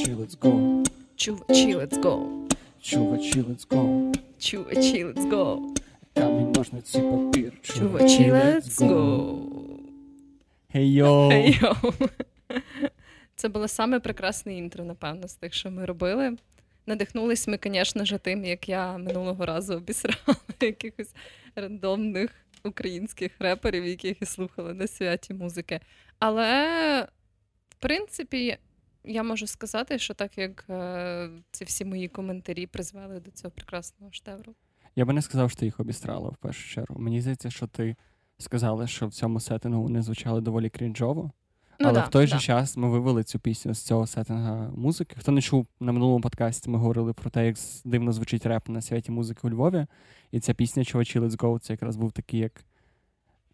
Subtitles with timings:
[0.00, 0.84] Чувачі, let's go.
[1.16, 2.46] Чувачі, let's go.
[2.80, 4.14] Чувачі, let's go.
[4.38, 5.76] Чувачі, let's go.
[6.14, 7.52] Камінь, ножниці, папір.
[7.62, 9.38] Чувачі, let's go.
[10.72, 11.30] Хей йоу.
[11.30, 12.08] Hey, yo.
[13.36, 16.36] Це було саме прекрасне інтро, напевно, з тих, що ми робили.
[16.86, 21.14] Надихнулись ми, звісно ж, тим, як я минулого разу обісрала якихось
[21.56, 22.30] рандомних
[22.64, 25.80] українських реперів, яких я слухала на святі музики.
[26.18, 27.08] Але,
[27.68, 28.58] в принципі,
[29.04, 34.12] я можу сказати, що так як е, ці всі мої коментарі призвели до цього прекрасного
[34.12, 34.54] штевру.
[34.96, 37.00] Я би не сказав, що ти їх обістрала в першу чергу.
[37.00, 37.96] Мені здається, що ти
[38.38, 41.30] сказала, що в цьому сеттингу вони звучали доволі крінжово.
[41.80, 42.38] Ну, Але да, в той да.
[42.38, 45.16] же час ми вивели цю пісню з цього сеттинга музики.
[45.18, 48.82] Хто не чув на минулому подкасті, ми говорили про те, як дивно звучить реп на
[48.82, 49.86] святі музики у Львові.
[50.30, 52.64] І ця пісня Чувачі Let's Go, це якраз був такий як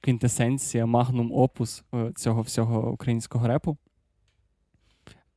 [0.00, 3.76] квінтесенція, магнум опус е, цього всього українського репу.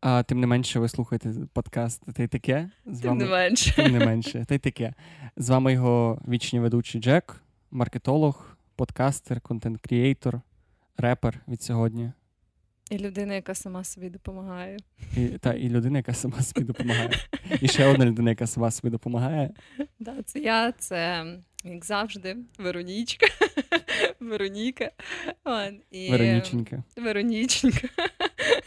[0.02, 2.70] А тим не менше, ви слухаєте подкаст Та й таке.
[2.86, 3.76] З Тим не менше.
[3.76, 4.94] Тим не менше, та й таке.
[5.38, 10.42] З вами його вічні ведучий Джек, маркетолог, подкастер, контент-крієйтор,
[10.98, 12.12] репер від сьогодні.
[12.92, 14.78] І людина, яка сама собі допомагає.
[15.18, 17.12] І, та, і людина, яка сама собі допомагає.
[17.62, 19.52] І ще одна людина, яка сама собі допомагає.
[20.00, 21.26] Да, це я, це,
[21.64, 23.28] як завжди, Веронічка.
[24.20, 24.92] Вероніка.
[25.92, 26.12] І...
[26.12, 26.84] Вероніченька.
[26.98, 27.88] Вероніченька.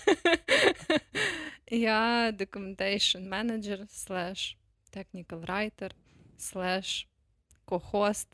[1.71, 4.57] Я documentation manager, slash
[4.93, 5.91] technical writer,
[6.39, 7.07] slash
[7.67, 8.27] co-host,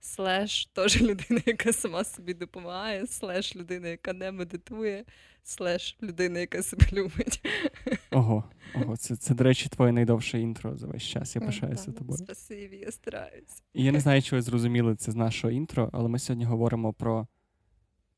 [0.00, 5.04] слеш теж людина, яка сама собі допомагає, слеш людина, яка не медитує,
[5.42, 7.46] слеш людина, яка себе любить.
[8.10, 8.44] Ого,
[8.74, 11.36] ого, це, це, до речі, твоє найдовше інтро за весь час.
[11.36, 12.18] Я пишаюся тобою.
[12.18, 13.62] Спасибі, я стараюся.
[13.72, 16.92] І я не знаю, чи ви зрозуміли це з нашого інтро, але ми сьогодні говоримо
[16.92, 17.26] про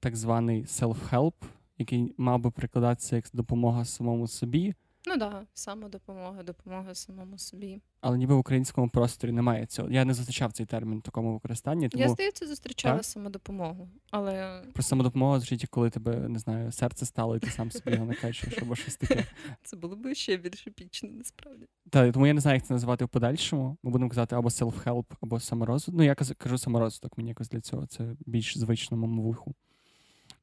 [0.01, 1.33] так званий self-help,
[1.79, 4.75] який мав би прикладатися як допомога самому собі,
[5.09, 7.81] Ну так, да, самодопомога, допомога самому собі.
[8.01, 9.91] але ніби в українському просторі немає цього.
[9.91, 13.05] Я не зустрічав цей термін в такому використанні, тому Я, здається, зустрічала Так?
[13.05, 17.93] самодопомогу, але про самодопомогу звучить, коли тебе не знаю, серце стало, і ти сам собі
[17.93, 19.25] його накачуєш або щось таке.
[19.63, 21.67] це було б ще більш епічно, насправді.
[21.91, 23.77] Та тому я не знаю, як це називати в подальшому.
[23.83, 25.95] Ми будемо казати або self-help, або саморозвиток.
[25.99, 29.55] Ну, я кажу саморозвиток, мені якось для цього це більш звично моєму вуху.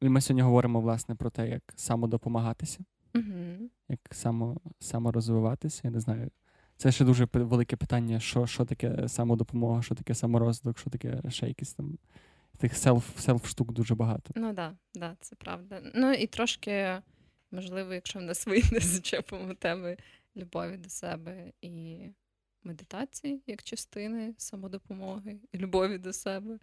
[0.03, 2.79] І ми сьогодні говоримо, власне, про те, як самодопомагатися,
[3.15, 3.69] Угу.
[3.89, 5.81] як само, саморозвиватися.
[5.83, 6.31] Я не знаю.
[6.77, 11.47] Це ще дуже велике питання, що, що таке самодопомога, що таке саморозвиток, що таке ще
[11.47, 11.97] якісь там.
[12.57, 14.33] Тих селф, селф штук дуже багато.
[14.35, 15.81] Ну так, да, да, це правда.
[15.95, 17.01] Ну і трошки,
[17.51, 19.97] можливо, якщо в нас вийде, зачепимо теми
[20.35, 21.97] любові до себе і
[22.63, 26.59] медитації як частини самодопомоги і любові до себе.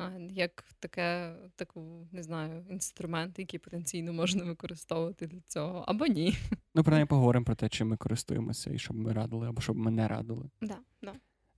[0.00, 6.36] А, як таке, таку, не знаю, інструмент, який потенційно можна використовувати для цього, або ні.
[6.74, 9.90] Ну, принаймні поговоримо про те, чим ми користуємося і щоб ми радили, або щоб ми
[9.90, 10.50] не радили.
[10.60, 11.12] Да, да.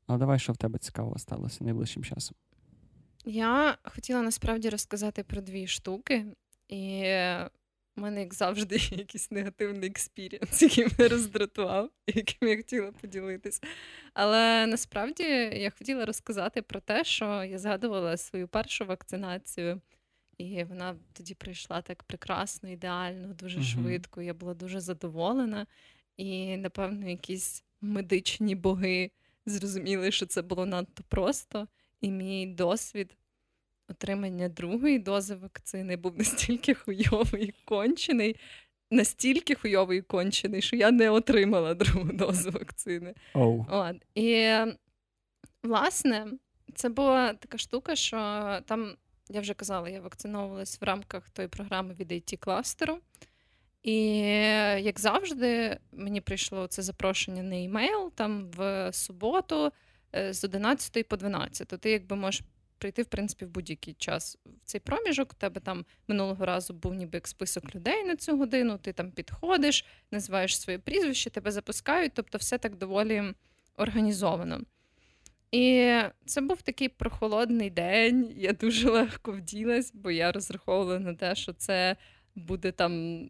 [0.06, 2.36] Але давай, що в тебе цікавого сталося найближчим часом.
[3.25, 6.26] Я хотіла насправді розказати про дві штуки,
[6.69, 7.04] і
[7.97, 13.60] в мене, як завжди, є якийсь негативний experience, який мене роздратував, яким я хотіла поділитись.
[14.14, 15.22] Але насправді
[15.54, 19.80] я хотіла розказати про те, що я згадувала свою першу вакцинацію,
[20.38, 23.66] і вона тоді прийшла так прекрасно, ідеально, дуже Мгм.
[23.66, 24.22] швидко.
[24.22, 25.66] Я була дуже задоволена.
[26.16, 29.10] І, напевно, якісь медичні боги
[29.47, 31.69] зрозуміли, що це було надто просто.
[32.00, 33.16] І мій досвід
[33.88, 38.37] отримання другої дози вакцини був настільки хуйовий і кончений,
[38.91, 43.15] настільки хуйовий і кончений, що я не отримала другу дозу вакцини.
[43.34, 43.66] Оу.
[43.69, 43.97] От.
[44.15, 44.54] І
[45.62, 46.26] власне,
[46.75, 48.16] це була така штука, що
[48.66, 48.97] там,
[49.28, 52.98] я вже казала, я вакциновувалась в рамках тої програми від it кластеру.
[53.82, 54.16] І
[54.82, 59.72] як завжди, мені прийшло це запрошення на емейл там в суботу
[60.15, 61.69] е, з 11 по 12.
[61.69, 62.42] Ти якби можеш
[62.82, 65.32] прийти, в принципі, в будь-який час в цей проміжок.
[65.32, 68.78] У тебе там минулого разу був ніби як список людей на цю годину.
[68.78, 73.22] Ти там підходиш, називаєш своє прізвище, тебе запускають, тобто все так доволі
[73.77, 74.60] організовано.
[75.53, 75.97] І
[76.27, 78.33] це був такий прохолодний день.
[78.36, 81.97] Я дуже легко вділась, бо я розраховувала на те, що це
[82.34, 83.21] буде там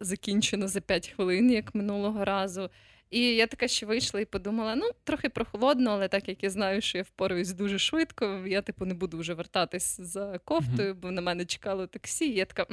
[0.00, 2.70] закінчено за 5 хвилин, як минулого разу.
[3.10, 6.80] І я така ще вийшла і подумала: ну, трохи прохолодно, але так як я знаю,
[6.80, 11.20] що я впораюсь дуже швидко, я типу не буду вже вертатись за кофтою, бо на
[11.20, 12.26] мене чекало таксі.
[12.26, 12.66] І я така,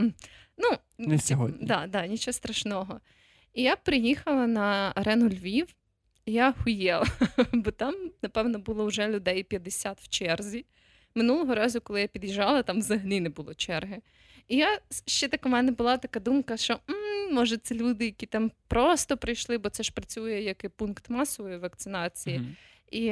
[0.57, 1.67] ну, Не сьогодні.
[1.67, 2.99] Да, да, нічого страшного.
[3.53, 5.67] І я приїхала на арену Львів,
[6.25, 7.05] і я хуєла,
[7.53, 10.65] бо там, напевно, було вже людей 50 в черзі.
[11.15, 14.01] Минулого разу, коли я під'їжджала, там взагалі не було черги.
[14.47, 18.25] І я ще так у мене була така думка, що м, може це люди, які
[18.25, 22.39] там просто прийшли, бо це ж працює як і пункт масової вакцинації.
[22.39, 22.55] Mm-hmm.
[22.91, 23.03] І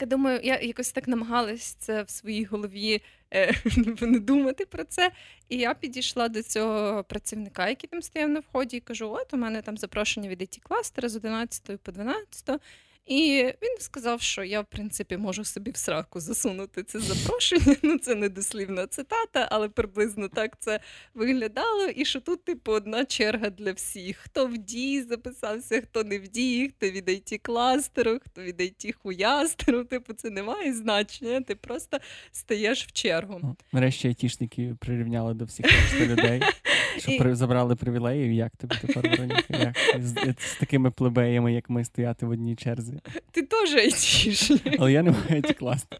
[0.00, 3.02] я думаю, я якось так намагалась це в своїй голові
[3.34, 3.54] е,
[4.00, 5.10] не думати про це.
[5.48, 9.36] І я підійшла до цього працівника, який там стояв на вході, і кажу: от у
[9.36, 12.60] мене там запрошення від it кластера з 11 по 12.
[13.08, 17.76] І він сказав, що я, в принципі, можу собі в сраку засунути це запрошення.
[17.82, 20.80] Ну, це не дослівна цитата, але приблизно так це
[21.14, 21.86] виглядало.
[21.86, 26.28] І що тут, типу, одна черга для всіх: хто в дії записався, хто не в
[26.28, 29.84] дії, хто від it кластеру, хто від it хуястеру.
[29.84, 31.40] Типу, це не має значення.
[31.40, 31.98] Ти просто
[32.32, 33.56] стаєш в чергу.
[33.72, 35.66] Нарешті айтішники прирівняли до всіх
[36.00, 36.42] людей,
[36.98, 37.34] що і...
[37.34, 38.32] забрали привілеїв.
[38.32, 39.44] Як тобі тепер Вероніка?
[39.48, 43.00] Як з, з такими плебеями, як ми стояти в одній черзі?
[43.30, 44.76] Ти теж айтішник.
[44.78, 45.98] Але я не маю айті класно.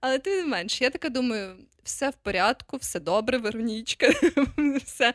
[0.00, 4.10] Але ти не менш, я така думаю, все в порядку, все добре, Веронічка,
[4.84, 5.14] все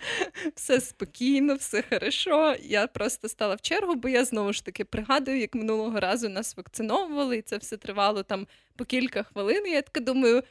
[0.55, 2.55] все спокійно, все хорошо.
[2.63, 6.57] Я просто стала в чергу, бо я знову ж таки пригадую, як минулого разу нас
[6.57, 9.67] вакциновували, і це все тривало там по кілька хвилин.
[9.67, 10.43] І я така думаю,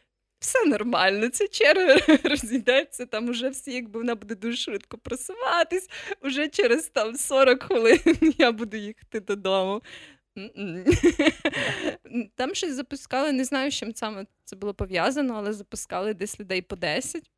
[0.45, 5.91] все нормально, ця черга розійдеться, там уже всі, якби вона буде дуже швидко просуватись,
[6.23, 7.99] уже через там 40 хвилин
[8.39, 9.83] я буду їхати додому.
[12.35, 16.63] Там щось запускали, не знаю, з чим саме це було пов'язано, але запускали десь людей
[16.63, 17.31] по 10.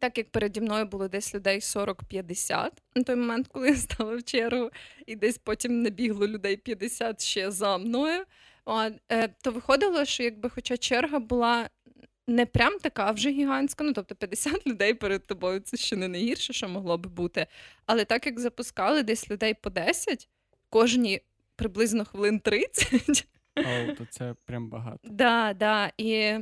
[0.00, 4.22] Так як переді мною було десь людей 40-50 на той момент, коли я стала в
[4.22, 4.70] чергу,
[5.06, 8.24] і десь потім набігло людей 50 ще за мною.
[9.08, 11.68] Е, то виходило, що якби хоча черга була
[12.30, 16.52] не прям така вже гігантська, ну тобто 50 людей перед тобою це ще не найгірше,
[16.52, 17.46] що могло би бути.
[17.86, 20.28] Але так як запускали десь людей по 10,
[20.68, 21.20] кожні
[21.56, 23.28] приблизно хвилин 30.
[23.56, 24.98] О, то це прям багато.
[25.04, 25.92] Да, да.
[25.98, 26.34] І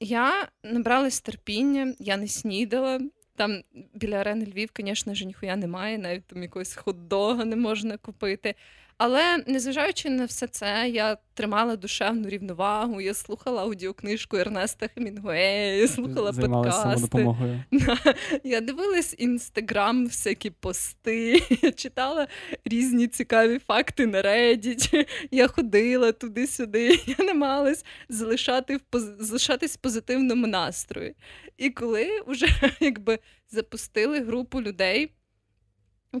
[0.00, 3.00] я набралась терпіння, я не снідала.
[3.36, 3.62] Там
[3.94, 8.54] біля арени Львів, звісно ж, ніхуя немає, навіть там якогось хот-дога не можна купити.
[9.02, 16.32] Але незважаючи на все це, я тримала душевну рівновагу, я слухала аудіокнижку Ернеста Хемінгуея, слухала
[16.32, 17.34] подкасти.
[18.44, 22.28] Я дивилась інстаграм, всякі пости, я читала
[22.64, 30.46] різні цікаві факти на Reddit, Я ходила туди-сюди, я намагалась залишати в залишатись в позитивному
[30.46, 31.14] настрої.
[31.56, 32.46] І коли вже
[32.80, 33.18] якби
[33.50, 35.12] запустили групу людей,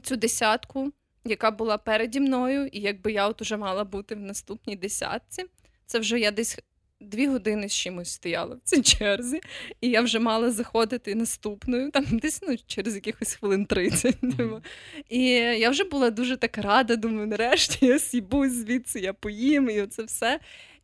[0.02, 0.92] цю десятку
[1.24, 5.44] яка була переді мною, і якби я от уже мала бути в наступній десятці,
[5.86, 6.58] це вже я десь
[7.00, 9.40] дві години з чимось стояла в цій черзі,
[9.80, 14.22] і я вже мала заходити наступною, там десь ну, через якихось хвилин 30.
[14.22, 14.62] Mm-hmm.
[15.08, 19.80] І я вже була дуже так рада, думаю, нарешті я сібусь звідси, я поїм, і
[19.80, 20.40] оце все.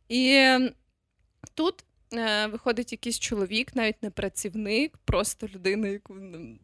[0.09, 0.49] І
[1.53, 1.83] тут
[2.51, 6.15] виходить якийсь чоловік, навіть не працівник, просто людина, яку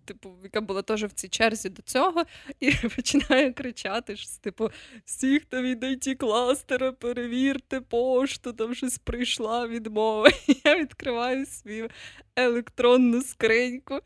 [0.05, 2.23] типу, яка була теж в цій черзі до цього,
[2.59, 4.69] і починає кричати: що, типу,
[5.05, 10.29] всі, хто від it кластера, перевірте пошту, там щось прийшла відмова.
[10.47, 11.89] І я відкриваю свою
[12.35, 13.99] електронну скриньку,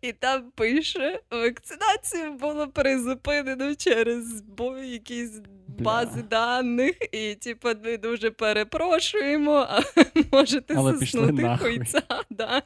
[0.00, 5.40] і там пише: вакцинацію було призупинено через бо якісь
[5.82, 9.80] бази даних, і типу, ми дуже перепрошуємо, а
[10.32, 12.02] можете Але заснути хуйця.
[12.30, 12.62] Да.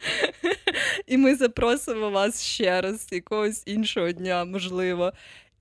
[1.06, 5.12] І ми запросимо вас ще раз якогось іншого дня, можливо.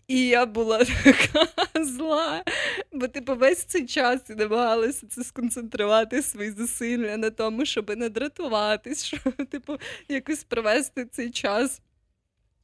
[0.07, 1.47] І я була така
[1.83, 2.43] зла,
[2.91, 8.09] бо типу весь цей час і намагалася це сконцентрувати свої зусилля на тому, щоб не
[8.09, 9.77] дратуватись, щоб типу
[10.09, 11.81] якось провести цей час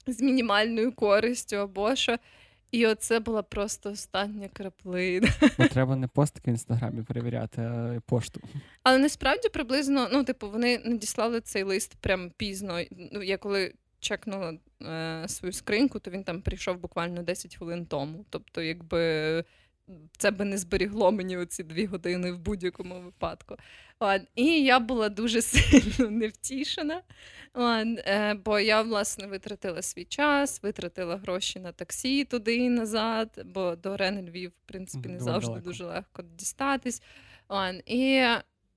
[0.08, 2.18] з мінімальною користю або що.
[2.74, 5.28] І оце була просто остання краплина.
[5.58, 8.42] Бо треба не постики в інстаграмі перевіряти, а пошту.
[8.84, 12.80] Але насправді приблизно, ну, типу, вони надіслали цей лист прям пізно.
[13.12, 18.26] Ну, Я коли чекнула е, свою скриньку, то він там прийшов буквально 10 хвилин тому.
[18.30, 19.44] Тобто, якби.
[20.18, 23.56] Це би не зберігло мені оці дві години в будь-якому випадку.
[24.00, 24.22] От.
[24.36, 27.02] І я була дуже сильно невтішена,
[27.54, 27.88] От.
[27.98, 33.76] Е, бо я, власне, витратила свій час, витратила гроші на таксі туди і назад, бо
[33.76, 37.02] до Рени Львів, в принципі, не завжди дуже легко дістатись.
[37.48, 37.76] От.
[37.86, 38.26] І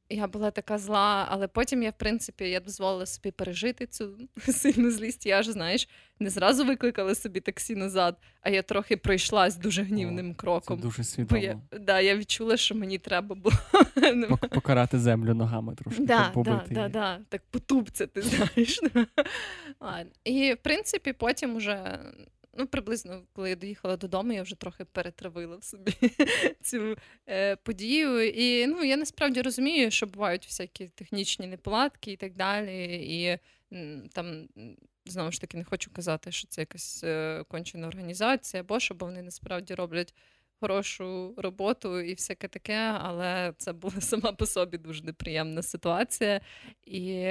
[0.08, 4.90] я була така зла, але потім я, в принципі, я дозволила собі пережити цю сильну
[4.90, 5.26] злість.
[5.26, 5.88] Я ж, знаєш,
[6.20, 10.76] не зразу викликала собі таксі назад, а я трохи пройшлась дуже гнівним О, кроком.
[10.78, 11.40] Це Дуже свідомо.
[11.40, 13.56] Бо я, да, я відчула, що мені треба було
[14.50, 16.02] покарати землю ногами трошки.
[16.02, 18.80] Да, да, да, да, Так потупцяти, знаєш.
[20.24, 21.98] І в принципі, потім уже
[22.58, 25.92] ну, приблизно, коли я доїхала додому, я вже трохи перетравила в собі
[26.62, 26.96] цю
[27.28, 28.28] е, подію.
[28.28, 32.94] І ну, я насправді розумію, що бувають всякі технічні неполадки і так далі.
[32.94, 33.38] І
[34.12, 34.48] там
[35.06, 39.06] знову ж таки не хочу казати, що це якась е, кончена організація, або що, бо
[39.06, 40.14] вони насправді роблять
[40.60, 46.40] хорошу роботу і всяке таке, але це була сама по собі дуже неприємна ситуація.
[46.86, 47.28] І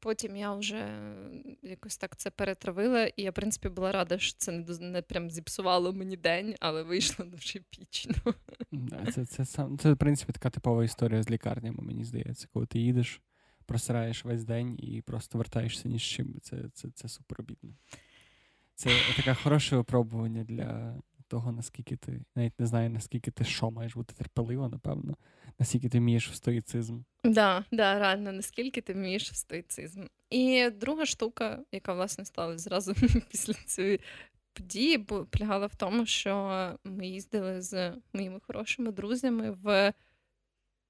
[0.00, 0.98] потім я вже
[1.62, 5.30] якось так це перетравила, і я, в принципі, була рада, що це не не прям
[5.30, 8.14] зіпсувало мені день, але вийшло дуже пічно.
[9.14, 12.78] Це, це, це, це, в принципі, така типова історія з лікарнями, мені здається, коли ти
[12.78, 13.20] їдеш.
[13.66, 16.40] Просираєш весь день і просто вертаєшся ні з чим.
[16.42, 17.70] Це це, це супер обідно.
[18.74, 20.96] Це таке хороше випробування для
[21.28, 25.16] того, наскільки ти навіть не знаю, наскільки ти що маєш бути терпеливо, напевно,
[25.58, 27.00] наскільки ти вмієш в стоїцизм.
[27.24, 30.04] Да, да, реально, наскільки ти вмієш в стоїцизм.
[30.30, 32.94] І друга штука, яка власне стала зразу
[33.30, 34.00] після цієї
[34.52, 39.92] події, полягала в тому, що ми їздили з моїми хорошими друзями в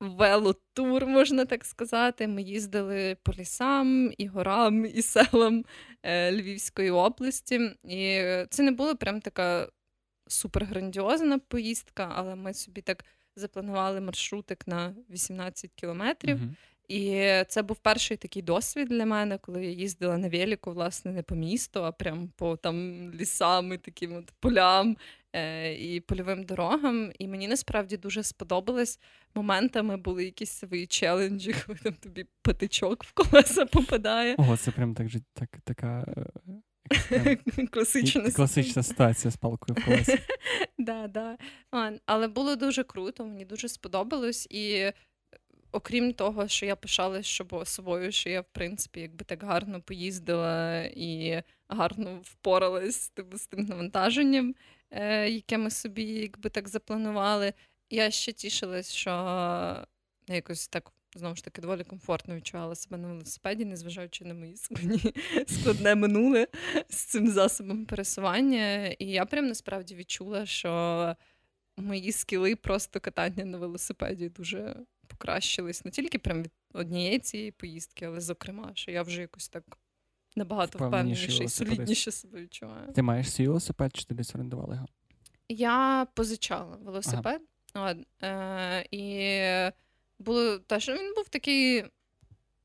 [0.00, 2.28] велотур, можна так сказати.
[2.28, 5.64] Ми їздили по лісам, і горам, і селам
[6.02, 7.71] е, Львівської області.
[7.85, 9.68] І це не була прям така
[10.28, 13.04] суперграндіозна поїздка, але ми собі так
[13.37, 16.37] запланували маршрутик на 18 кілометрів.
[16.37, 16.54] Uh-huh.
[16.88, 21.23] І це був перший такий досвід для мене, коли я їздила на велику, власне, не
[21.23, 24.97] по місту, а прям по там лісам і таким от полям
[25.32, 27.12] е, і польовим дорогам.
[27.18, 29.00] І мені насправді дуже сподобалось.
[29.35, 34.35] Моментами були якісь свої челенджі, коли там тобі патичок в колеса попадає.
[34.38, 36.14] Ого, це прям так так, така
[37.71, 40.18] Класична Класична ситуація з палкою в колесі.
[40.78, 41.37] Да, да.
[42.07, 44.47] Але було дуже круто, мені дуже сподобалось.
[44.50, 44.92] І
[45.73, 51.42] окрім того, що я пишалась собою, що я, в принципі, якби так гарно поїздила і
[51.68, 54.54] гарно впоралась типу, з тим навантаженням,
[54.90, 57.52] е, яке ми собі якби так запланували.
[57.90, 59.11] Я ще тішилась, що
[60.28, 65.15] якось так знову ж таки доволі комфортно відчувала себе на велосипеді, незважаючи на мої складні,
[65.47, 66.47] складне минуле
[66.88, 68.87] з цим засобом пересування.
[68.87, 71.17] І я прям насправді відчула, що
[71.77, 75.85] мої скіли просто катання на велосипеді дуже покращились.
[75.85, 79.65] Не тільки прям від однієї цієї поїздки, але зокрема, що я вже якось так.
[80.37, 82.93] Набагато впевненіше і солідніше себе відчуваю.
[82.93, 84.88] Ти маєш свій велосипед, чи ти десь орендували його?
[85.49, 87.43] Я позичала велосипед.
[87.73, 87.91] Ага.
[87.91, 89.09] От, е, І
[90.19, 91.85] було теж він був такий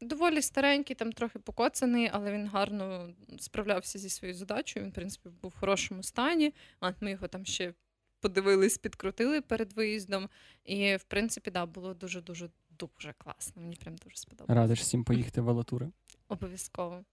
[0.02, 4.86] доволі старенький, там трохи покоцаний, але він гарно справлявся зі своєю задачею.
[4.86, 6.54] Він, в принципі, був в хорошому стані.
[6.80, 7.74] А ми його там ще
[8.20, 10.30] подивились, підкрутили перед виїздом.
[10.66, 13.62] І, в принципі, да, було дуже-дуже дуже класно.
[13.62, 14.62] Мені прям дуже сподобалося.
[14.62, 15.92] Радиш всім поїхати в велотури?
[16.28, 17.04] Обов'язково.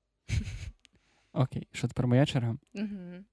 [1.32, 2.56] Окей, що тепер моя черга?
[2.74, 3.24] Угу.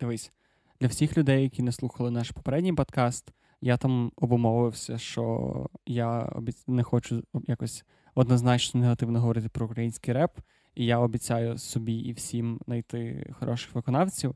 [0.00, 0.32] Дивись,
[0.80, 6.32] для всіх людей, які не слухали наш попередній подкаст, я там обумовився, що я
[6.66, 10.38] не хочу якось однозначно негативно говорити про український реп,
[10.74, 14.34] і я обіцяю собі і всім знайти хороших виконавців.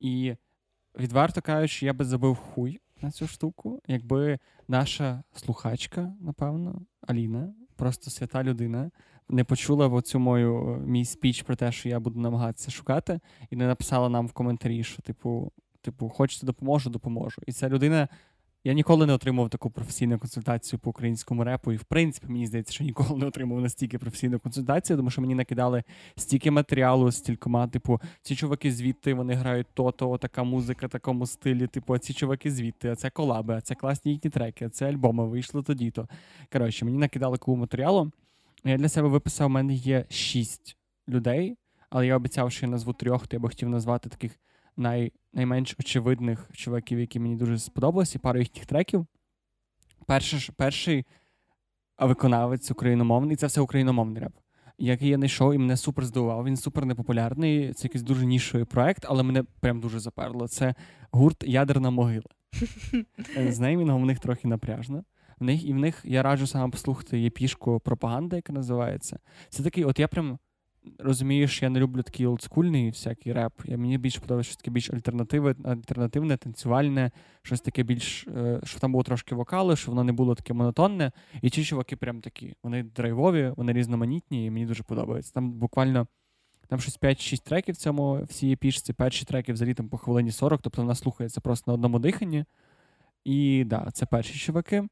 [0.00, 0.34] І
[0.98, 8.10] відверто кажучи, я би забив хуй на цю штуку, якби наша слухачка, напевно, Аліна, просто
[8.10, 8.90] свята людина,
[9.28, 13.56] не почула в оцю мою мій спіч про те, що я буду намагатися шукати, і
[13.56, 17.42] не написала нам в коментарі, що, типу, типу, хочете допоможу, допоможу.
[17.46, 18.08] І ця людина
[18.66, 22.72] я ніколи не отримав таку професійну консультацію по українському репу, і в принципі мені здається,
[22.72, 25.82] що ніколи не отримав настільки професійну консультацію, тому що мені накидали
[26.16, 31.66] стільки матеріалу, стількома, типу, ці чуваки звідти вони грають то-то, така музика, такому стилі.
[31.66, 34.88] Типу, а ці чуваки звідти, а це колаби, а це класні їхні треки, а це
[34.88, 36.08] альбоми вийшли тоді-то.
[36.52, 38.12] Коротше, мені накидали купу матеріалу.
[38.64, 40.76] Я для себе виписав, у мене є шість
[41.08, 41.56] людей,
[41.90, 44.32] але я обіцяв, що я назву трьох, то я би хотів назвати таких
[44.76, 49.06] най, найменш очевидних чуваків, які мені дуже сподобалися, пару їхніх треків.
[50.06, 51.04] Перший перший
[51.98, 54.32] виконавець україномовний це все україномовний реп,
[54.78, 56.44] який я знайшов і мене супер здивував.
[56.44, 57.72] Він супер непопулярний.
[57.72, 60.48] Це якийсь дуже нішовий проект, але мене прям дуже заперло.
[60.48, 60.74] Це
[61.10, 62.30] гурт Ядерна могила.
[63.48, 65.04] З неймінгом в них трохи напряжно.
[65.40, 69.18] В них і в них я раджу саме послухати є пішку пропаганда, яка називається.
[69.48, 70.38] Це такий, от я прям
[70.98, 73.52] розумієш, я не люблю такий олдскульний всякий реп.
[73.64, 77.10] Я, Мені більше подобається щось таке більш альтернативне, альтернативне, танцювальне,
[77.42, 81.12] щось таке більш, е, щоб там було трошки вокали, щоб воно не було таке монотонне.
[81.42, 82.54] І ці чуваки прям такі.
[82.62, 85.32] Вони драйвові, вони різноманітні, і мені дуже подобається.
[85.34, 86.06] Там буквально
[86.68, 88.92] там щось 5-6 треків в цьому всій епішці.
[88.92, 92.44] Перші треки взагалі там по хвилині 40, тобто вона слухається просто на одному диханні.
[93.24, 94.88] І да, це перші чуваки.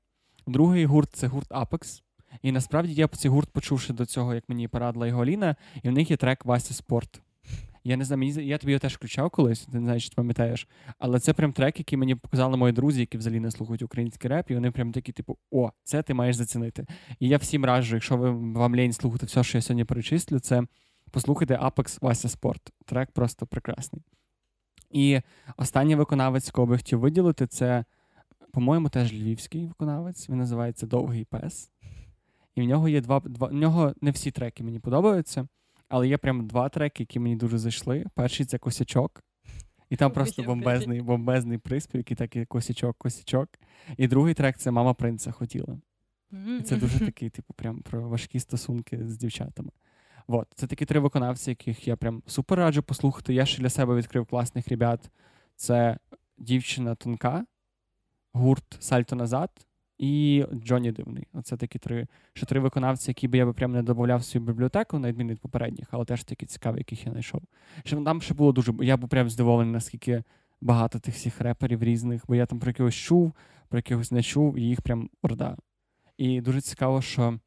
[0.46, 2.02] Другий гурт це гурт Apex.
[2.42, 5.88] І насправді я цей гурт почула ще до цього, як мені порадила його Ліна, і
[5.88, 7.20] в них є трек Вася Спорт.
[7.86, 10.68] Я не знаю, мені я тобі його теж включав колись, не знаєш, чи ти пам'ятаєш.
[10.98, 14.50] Але це прям трек, який мені показали мої друзі, які взагалі не слухають український реп,
[14.50, 16.86] і вони прям такі, типу, о, це ти маєш зацінити.
[17.20, 20.62] І я всім раджу, якщо ви вам лінь слухати все, що я сьогодні перечислю, це
[21.10, 22.72] послухайте Apex Вася Спорт.
[22.84, 24.02] Трек просто прекрасний.
[24.90, 25.20] І
[25.56, 27.84] останній виконавець, кого би хотів виділити, це,
[28.52, 30.28] по-моєму, теж львівський виконавець.
[30.28, 31.70] Він називається Довгий Пес.
[32.54, 33.20] І в нього є два.
[33.20, 33.46] два.
[33.46, 35.48] В нього не всі треки мені подобаються,
[35.88, 38.04] але є прям два треки, які мені дуже зайшли.
[38.14, 39.22] Перший це косячок.
[39.90, 43.48] І там просто бомбезний бомбезний приспів, який такий косячок, косячок.
[43.96, 45.78] І другий трек це Мама принца хотіла.
[46.60, 49.70] І це дуже такий, типу, прям про важкі стосунки з дівчатами.
[50.26, 50.48] От.
[50.54, 53.34] Це такі три виконавці, яких я прям супер раджу послухати.
[53.34, 55.10] Я ще для себе відкрив класних ребят.
[55.56, 55.98] Це
[56.38, 57.46] дівчина тонка,
[58.32, 59.50] гурт Сальто назад
[59.98, 61.26] і Джоні Дивний.
[61.32, 64.46] Оце такі три ще три виконавці, які би я би прям не додавав в свою
[64.46, 67.42] бібліотеку, на відміну від попередніх, але теж такі цікаві, яких я знайшов.
[67.84, 68.72] Ще там ще було дуже.
[68.80, 70.22] Я був прям здивований, наскільки
[70.60, 73.32] багато тих всіх реперів різних, бо я там про якогось чув,
[73.68, 75.56] про якогось не чув, і їх прям орда.
[76.18, 77.38] І дуже цікаво, що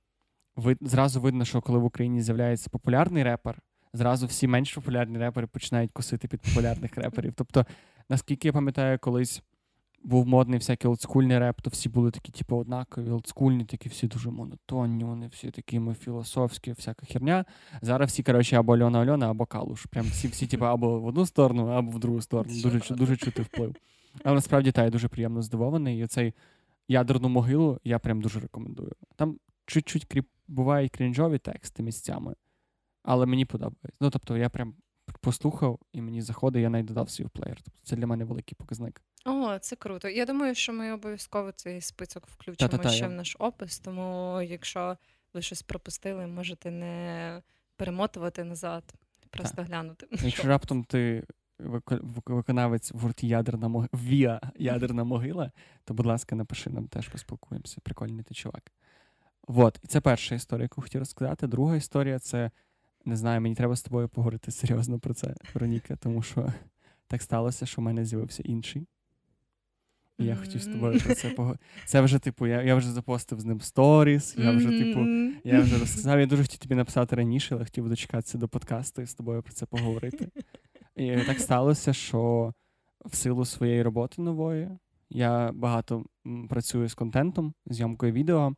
[0.56, 3.60] ви зразу видно, що коли в Україні з'являється популярний репер,
[3.94, 7.34] зразу всі менш популярні репери починають косити під популярних реперів.
[7.36, 7.66] Тобто,
[8.10, 9.44] наскільки я пам'ятаю, колись
[10.04, 14.30] був модний всякий олдскульний реп, то всі були такі, типу, однакові, олдскульні, такі всі дуже
[14.30, 17.46] монотонні, вони всі такі філософські, всяка херня.
[17.82, 19.86] Зараз всі, коротше, або Альона Альона, або Калуш.
[19.86, 22.62] Прям всі, всі типу, або в одну сторону, або в другу сторону.
[22.62, 23.76] Дуже дуже чути вплив.
[24.24, 26.00] Але насправді та я дуже приємно здивований.
[26.00, 26.34] І оцей
[26.88, 28.92] ядерну могилу я прям дуже рекомендую.
[29.16, 32.36] Там чуть-чуть кріп бувають крінжові тексти місцями,
[33.04, 33.98] але мені подобається.
[34.02, 34.74] Ну, тобто, я прям
[35.22, 37.62] послухав і мені заходить, я навіть додав свій плеєр.
[37.64, 39.02] Тобто це для мене великий показник.
[39.26, 40.10] О, це круто.
[40.10, 43.08] Я думаю, що ми обов'язково цей список включимо Та-та-та, ще я...
[43.08, 44.98] в наш опис, тому якщо
[45.34, 47.42] ви щось пропустили, можете не
[47.76, 48.94] перемотувати назад,
[49.30, 49.68] просто так.
[49.68, 50.08] глянути.
[50.12, 51.24] Якщо раптом ти
[52.28, 55.52] виконавець в гурті ядерна могила, Віа ядерна могила,
[55.84, 57.82] то, будь ласка, напиши нам теж поспілкуємося.
[57.84, 58.72] Прикольний ти чувак.
[59.48, 59.80] Вот.
[59.84, 61.48] І це перша історія, яку хотів розказати.
[61.48, 62.52] Друга історія це
[63.08, 66.54] не знаю, мені треба з тобою поговорити серйозно про це, Вероніка, тому що
[67.08, 68.88] так сталося, що в мене з'явився інший.
[70.20, 71.64] І я хотів з тобою про це поговорити.
[71.86, 75.00] Це вже, типу, я я вже запостив з ним сторіс, я вже, типу,
[75.44, 76.20] я вже розказав.
[76.20, 79.54] Я дуже хотів тобі написати раніше, але хотів дочекатися до подкасту і з тобою про
[79.54, 80.30] це поговорити.
[80.96, 82.54] І так сталося, що
[83.06, 84.70] в силу своєї роботи нової
[85.10, 86.06] я багато
[86.50, 88.56] працюю з контентом, зйомкою відео.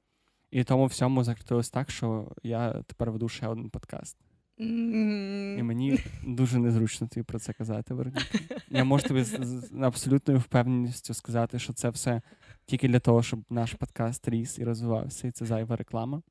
[0.51, 4.17] І тому всьому закрутилось так, що я тепер веду ще один подкаст.
[4.59, 8.39] І мені дуже незручно тобі про це казати, Вероніка.
[8.69, 12.21] Я можу тобі з, абсолютною впевненістю сказати, що це все
[12.65, 16.21] тільки для того, щоб наш подкаст ріс і розвивався, і це зайва реклама.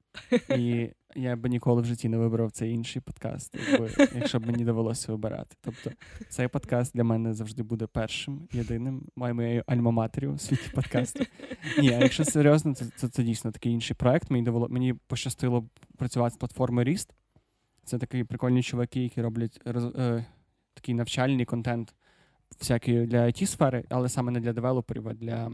[0.57, 4.65] І я б ніколи в житті не вибрав цей інший подкаст, якби, якщо б мені
[4.65, 5.57] довелося вибирати.
[5.61, 5.91] Тобто
[6.29, 11.25] цей подкаст для мене завжди буде першим, єдиним, моєю альма-матерію у світі подкасту.
[11.79, 14.31] Ні, а якщо серйозно, це, це, це дійсно такий інший проект.
[14.31, 17.15] Мені довело, мені пощастило працювати з платформою Ріст.
[17.89, 20.27] Це такі прикольні чуваки, які роблять е,
[20.75, 21.95] такий навчальний контент
[22.61, 25.53] всякий для it сфери але саме не для девелоперів, а для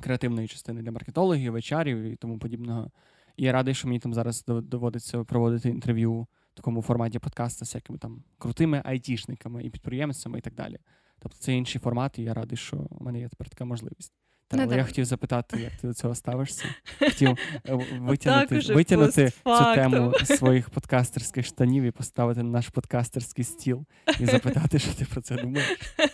[0.00, 2.90] креативної частини, для маркетологів, вечарів і тому подібного.
[3.36, 7.68] І я радий, що мені там зараз доводиться проводити інтерв'ю в такому форматі подкасту з
[7.68, 10.78] всякими там крутими айтішниками і підприємцями і так далі.
[11.18, 14.12] Тобто це інший формат, і я радий, що в мене є тепер така можливість.
[14.50, 16.64] Та, але я хотів запитати, як ти до цього ставишся.
[16.98, 17.28] Хотів
[17.68, 23.84] е, витягнути витягнути цю тему своїх подкастерських штанів і поставити на наш подкастерський стіл
[24.20, 25.78] і запитати, що ти про це думаєш.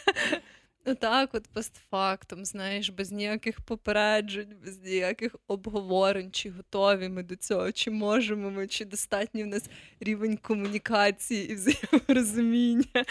[0.86, 7.36] Ну так, от постфактум, знаєш, без ніяких попереджень, без ніяких обговорень, чи готові ми до
[7.36, 9.70] цього, чи можемо ми, чи достатній в нас
[10.00, 13.04] рівень комунікації і взаєморозуміння.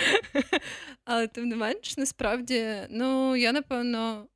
[1.06, 4.28] Але тим не менш, насправді, ну я напевно.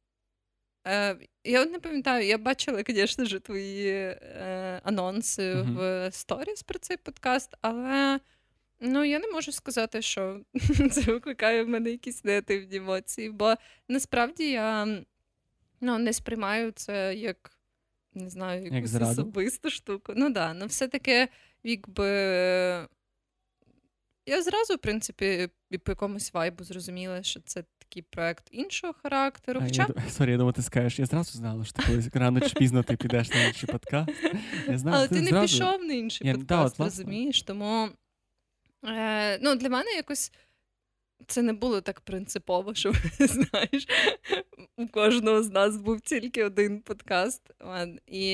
[0.88, 6.10] Е, Я не пам'ятаю, я бачила, звісно ж, твої е, анонси mm-hmm.
[6.10, 8.19] в сторіс про цей подкаст, але
[8.80, 10.41] ну, я не можу сказати, що
[10.91, 13.56] це викликає в мене якісь негативні емоції, бо
[13.88, 14.86] насправді я
[15.82, 17.58] ну, не сприймаю це як
[18.13, 20.13] не знаю, якусь як особисту штуку.
[20.15, 21.28] Ну да, ну все-таки,
[21.63, 22.08] якби.
[24.26, 25.50] Я зразу, в принципі,
[25.84, 29.62] по якомусь вайбу зрозуміла, що це такий проект іншого характеру.
[29.63, 29.88] Хоча...
[29.95, 32.84] Я, Sorry, я думаю, ти скажеш, я зразу знала, що ти колись рано чи пізно
[32.84, 34.10] ти підеш на інший подкаст.
[34.67, 35.58] Я знала, Але ти, ти не зразу...
[35.58, 36.34] пішов на інший я...
[36.34, 37.41] подкаст, да, розумієш?
[37.41, 37.89] Тому
[38.86, 40.32] е, ну, для мене якось.
[41.28, 43.88] Це не було так принципово, що знаєш,
[44.78, 47.52] у кожного з нас був тільки один подкаст.
[48.08, 48.28] І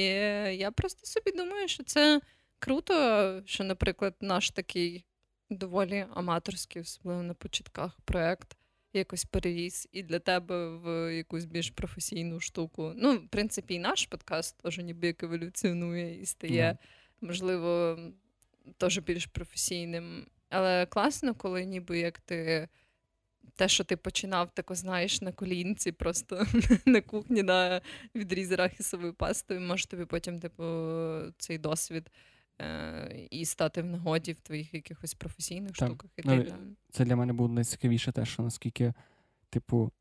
[0.57, 2.21] я просто собі думаю, що це
[2.59, 5.05] круто, що, наприклад, наш такий
[5.49, 8.57] доволі аматорський, особливо на початках проект.
[8.93, 12.93] Якось переріс і для тебе в якусь більш професійну штуку.
[12.95, 16.77] Ну, в принципі, і наш подкаст теж ніби як еволюціонує і стає, yeah.
[17.21, 17.99] можливо,
[18.77, 20.25] теж більш професійним.
[20.49, 22.67] Але класно, коли ніби як ти
[23.55, 26.45] те, що ти починав, тако знаєш на колінці, просто
[26.85, 27.81] на кухні на
[28.15, 30.63] відріз арахісовою пастою, може тобі потім, типу,
[31.37, 32.09] цей досвід
[32.61, 35.89] е- і стати в нагоді в твоїх якихось професійних так.
[35.89, 36.11] штуках.
[36.17, 36.55] І ну, так
[36.91, 38.93] Це для мене було найцікавіше те, що наскільки,
[39.49, 39.91] типу,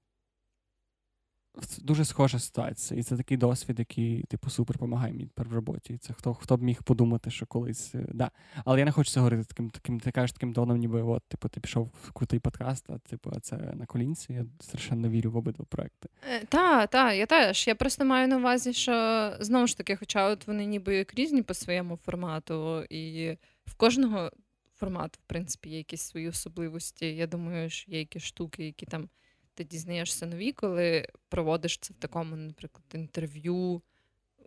[1.79, 3.01] дуже схожа ситуація.
[3.01, 5.95] І це такий досвід, який, типу, супер допомагає мені тепер в роботі.
[5.95, 7.95] І це хто хто б міг подумати, що колись.
[7.95, 8.31] Е, да.
[8.65, 11.49] Але я не хочу це говорити таким, таким, ти кажеш таким тоном, ніби от, типу,
[11.49, 14.33] ти пішов в крутий подкаст, а типу, це на колінці.
[14.33, 16.09] Я страшенно вірю в обидва проекти.
[16.31, 16.47] Е,
[16.87, 17.69] так, я теж.
[17.69, 21.43] Я просто маю на увазі, що знову ж таки, хоча от вони ніби як різні
[21.43, 23.37] по своєму формату, і
[23.67, 24.31] в кожного
[24.77, 27.07] формату, в принципі, є якісь свої особливості.
[27.17, 29.09] Я думаю, що є якісь штуки, які там
[29.55, 33.83] ти дізнаєшся нові, коли проводиш це в такому, наприклад, інтерв'ю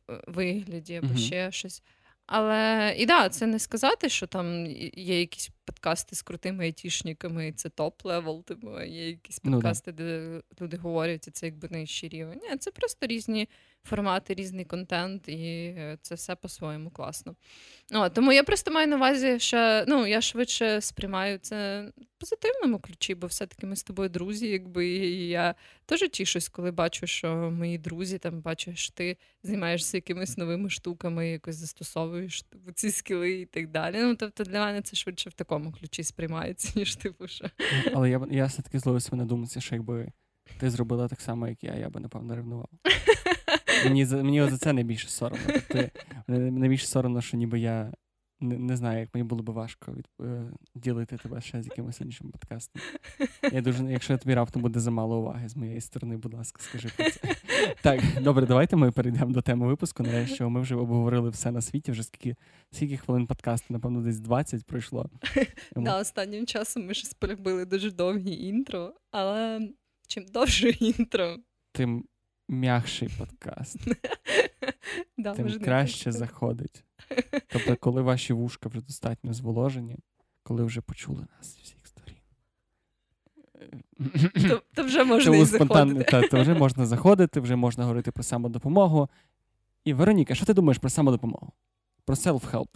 [0.09, 1.17] е, вигляді або mm-hmm.
[1.17, 1.83] ще щось.
[2.25, 7.51] Але і да, це не сказати, що там є якісь подкасти з крутими айтішниками, і
[7.51, 12.39] це top-level, типу, є якісь подкасти, ну, де люди говорять, і це якби нижчий рівень.
[12.51, 13.49] Ні, Це просто різні
[13.85, 17.35] формати, різний контент, і це все по-своєму класно.
[17.91, 22.79] О, Тому я просто маю на увазі, що ну, я швидше сприймаю це в позитивному
[22.79, 27.35] ключі, бо все-таки ми з тобою друзі, якби і я теж тішусь, коли бачу, що
[27.35, 33.31] мої друзі там бачу, що ти займаєшся якимись новими штуками, якось застосовуєш типу, ці скіли
[33.31, 33.97] і так далі.
[34.01, 37.27] Ну, Тобто для мене це швидше в такому ключі сприймається, ніж типу.
[37.27, 37.45] що...
[37.85, 40.11] Ну, але я я все-таки зловився на думці, що якби
[40.59, 42.69] ти зробила так само, як я, я би напевно ревнував.
[43.85, 45.45] Мені за мені за це найбільше соромно.
[45.47, 45.89] Тобто,
[46.27, 47.93] найбільше соромно, що ніби я
[48.39, 52.01] не, не знаю, як мені було б важко від, е, ділити тебе ще з якимось
[52.01, 52.81] іншим подкастом.
[53.51, 57.09] Я дуже, Якщо тобі раптом буде замало уваги з моєї сторони, будь ласка, скажи про
[57.09, 57.35] це.
[57.81, 60.03] Так, добре, давайте ми перейдемо до теми випуску.
[60.03, 61.91] Нарешті ми вже обговорили все на світі.
[61.91, 62.35] Вже скільки
[62.71, 65.09] скільки хвилин подкасту, напевно, десь 20 пройшло.
[65.75, 69.69] Да, Останнім часом ми щось полюбили дуже довгі інтро, але
[70.07, 71.37] чим довше інтро,
[71.71, 72.05] тим
[72.49, 73.79] м'якший подкаст.
[75.35, 76.84] Тим краще заходить.
[77.47, 79.97] Тобто, коли ваші вушка вже достатньо зволожені,
[80.43, 82.17] коли вже почули нас з всіх сторін.
[84.49, 86.03] То, то вже можна і заходити.
[86.11, 89.09] Та, то вже можна заходити, вже можна говорити про самодопомогу.
[89.83, 91.51] І Вероніка, що ти думаєш про самодопомогу?
[92.05, 92.67] Про self-help?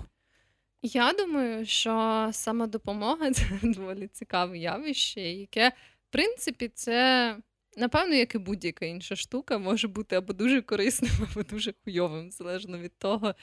[0.81, 7.37] Я думаю, що самодопомога це доволі цікаве явище, яке, в принципі, це
[7.79, 12.77] Напевно, як і будь-яка інша штука, може бути або дуже корисним, або дуже хуйовим, залежно
[12.77, 13.35] від того,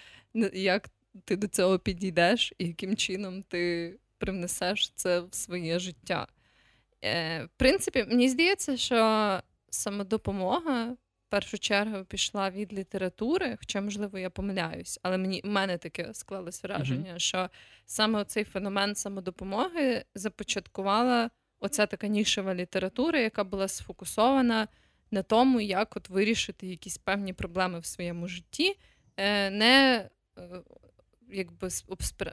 [0.53, 0.88] як
[1.25, 6.27] ти до цього підійдеш і яким чином ти привнесеш це в своє життя.
[7.05, 14.18] Е, В принципі, мені здається, що самодопомога в першу чергу пішла від літератури, хоча, можливо,
[14.18, 17.18] я помиляюсь, але мені в мене таке склалось враження, mm-hmm.
[17.18, 17.51] що
[17.87, 24.69] саме цей феномен самодопомоги започаткувала оця така нішева література, яка була сфокусована
[25.11, 28.79] на тому, як от вирішити якісь певні проблеми в своєму житті,
[29.16, 30.42] е, не е,
[31.31, 31.71] якби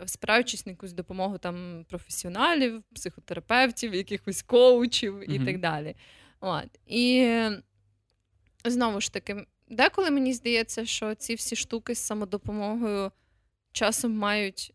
[0.06, 5.46] спираючись на якусь допомогу там професіоналів, психотерапевтів, якихось коучів і mm-hmm.
[5.46, 5.96] так далі.
[6.40, 6.80] От.
[6.88, 7.38] І
[8.66, 13.12] знову ж таки, деколи мені здається, що ці всі штуки з самодопомогою
[13.72, 14.74] часом мають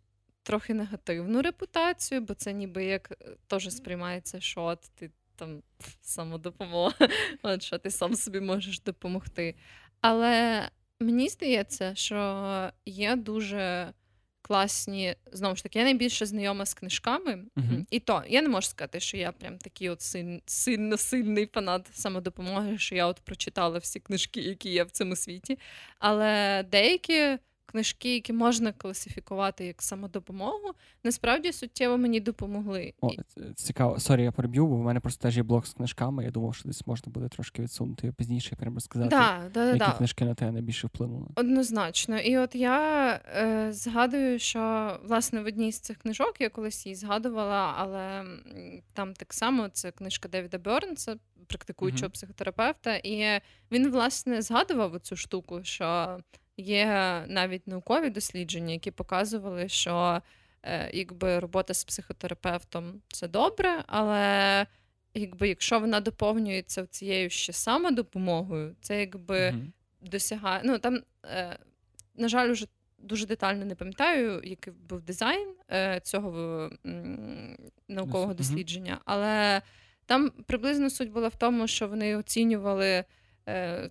[0.49, 5.63] трохи негативну репутацію, бо це ніби як е, теж сприймається, що от ти там
[6.01, 7.09] самодопомога,
[7.43, 9.55] от що ти сам собі можеш допомогти.
[10.01, 10.63] Але
[11.01, 13.93] мені здається, що є дуже
[14.43, 17.85] класні, знову ж таки, я найбільше знайома з книжками, uh-huh.
[17.91, 20.03] і то я не можу сказати, що я прям такий от
[20.47, 25.59] сильно сильний фанат самодопомоги, що я от прочитала всі книжки, які є в цьому світі.
[25.99, 27.39] Але деякі
[27.71, 30.73] книжки, які можна класифікувати як самодопомогу,
[31.05, 32.93] насправді суттєво мені допомогли.
[33.01, 33.11] О,
[33.55, 36.25] Цікаво, sorry, я переб'ю, бо в мене просто теж є блок з книжками.
[36.25, 39.93] Я думав, що десь можна буде трошки відсунути пізніше, прямо розказати, да, да, які да.
[39.93, 41.27] книжки на тебе найбільше вплинули.
[41.35, 42.19] Однозначно.
[42.19, 46.97] І от я е, згадую, що власне в одній з цих книжок я колись її
[46.97, 48.25] згадувала, але
[48.93, 52.13] там так само це книжка Девіда Бернса, практикуючого uh-huh.
[52.13, 53.41] психотерапевта, і
[53.73, 56.19] він власне згадував цю штуку, що
[56.59, 56.87] Є
[57.29, 60.23] навіть наукові дослідження, які показували, що
[60.63, 64.67] е, якби робота з психотерапевтом це добре, але
[65.15, 69.71] якби якщо вона доповнюється цією ще самодопомогою, це якби mm-hmm.
[70.01, 70.63] досягає.
[70.65, 71.59] Ну там, е,
[72.17, 72.67] на жаль, уже
[72.99, 76.71] дуже детально не пам'ятаю, який був дизайн е, цього
[77.89, 79.63] наукового дослідження, але
[80.07, 83.05] там приблизно суть була в тому, що вони оцінювали е,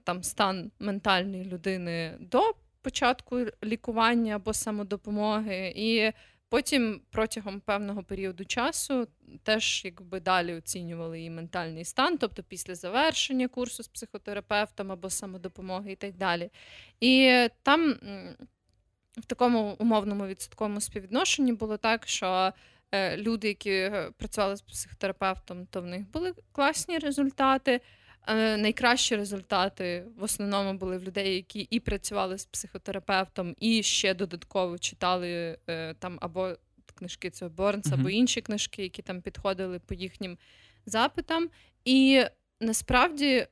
[0.04, 2.42] там стан ментальної людини до
[2.82, 6.12] початку лікування або самодопомоги, і
[6.50, 9.08] потім протягом певного періоду часу
[9.44, 15.92] теж якби далі оцінювали її ментальний стан, тобто після завершення курсу з психотерапевтом або самодопомоги
[15.92, 16.50] і так далі.
[17.00, 17.96] І там
[19.18, 22.54] в такому умовному відсотковому співвідношенні було так, що
[22.92, 27.82] е, люди, які працювали з психотерапевтом, то в них були класні результати.
[28.30, 34.14] Е, найкращі результати в основному були в людей, які і працювали з психотерапевтом, і ще
[34.14, 36.56] додатково читали е, там або
[36.96, 40.38] книжки цього Борнса, або інші книжки, які там підходили по їхнім
[40.86, 41.50] запитам.
[41.86, 42.24] І
[42.60, 43.48] насправді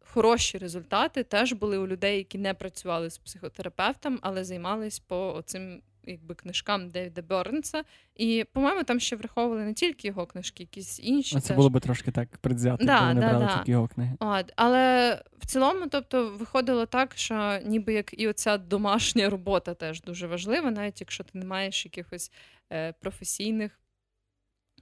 [0.00, 5.82] хороші результати теж були у людей, які не працювали з психотерапевтом, але займались по оцим
[6.04, 7.84] якби книжкам Девіда Бернса.
[8.16, 11.36] І, по-моєму, там ще враховували не тільки його книжки, якісь інші.
[11.36, 11.56] А це теж.
[11.56, 13.56] було би трошки так предвзято, да, якби не брали да.
[13.56, 14.16] тільки його книги.
[14.20, 20.02] От, Але в цілому, тобто, виходило так, що ніби як і оця домашня робота теж
[20.02, 22.32] дуже важлива, навіть якщо ти не маєш якихось
[22.72, 23.80] е, професійних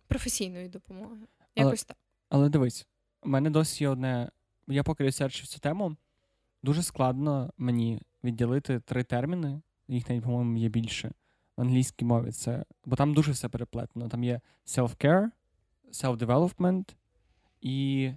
[0.09, 1.21] професійної допомоги.
[1.57, 1.97] Якось але, так.
[2.29, 2.87] Але дивись,
[3.23, 4.31] у мене досі є одне.
[4.69, 5.97] Я поки ресерчив цю тему.
[6.63, 11.13] Дуже складно мені відділити три терміни, їх навіть, по-моєму, є більше
[11.57, 12.33] в англійській мові.
[12.33, 14.09] Це, Бо там дуже все переплетено.
[14.09, 15.29] Там є self-care,
[15.93, 16.95] self-development
[17.61, 18.11] і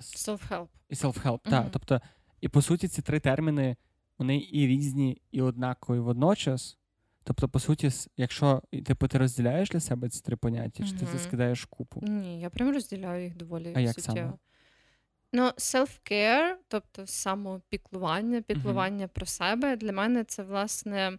[0.00, 0.68] self-help.
[0.88, 1.50] І self-help, mm-hmm.
[1.50, 1.66] так.
[1.70, 2.00] Тобто,
[2.40, 3.76] і по суті, ці три терміни
[4.18, 6.78] вони і різні, і однакові водночас.
[7.24, 10.90] Тобто, по суті, якщо типу, ти розділяєш для себе ці три поняття, mm-hmm.
[10.90, 12.00] чи ти це скидаєш купу?
[12.02, 14.32] Ні, я прям розділяю їх доволі а як саме?
[15.36, 19.14] Ну, self-care, тобто самопіклування, піклування mm-hmm.
[19.14, 21.18] про себе, для мене це власне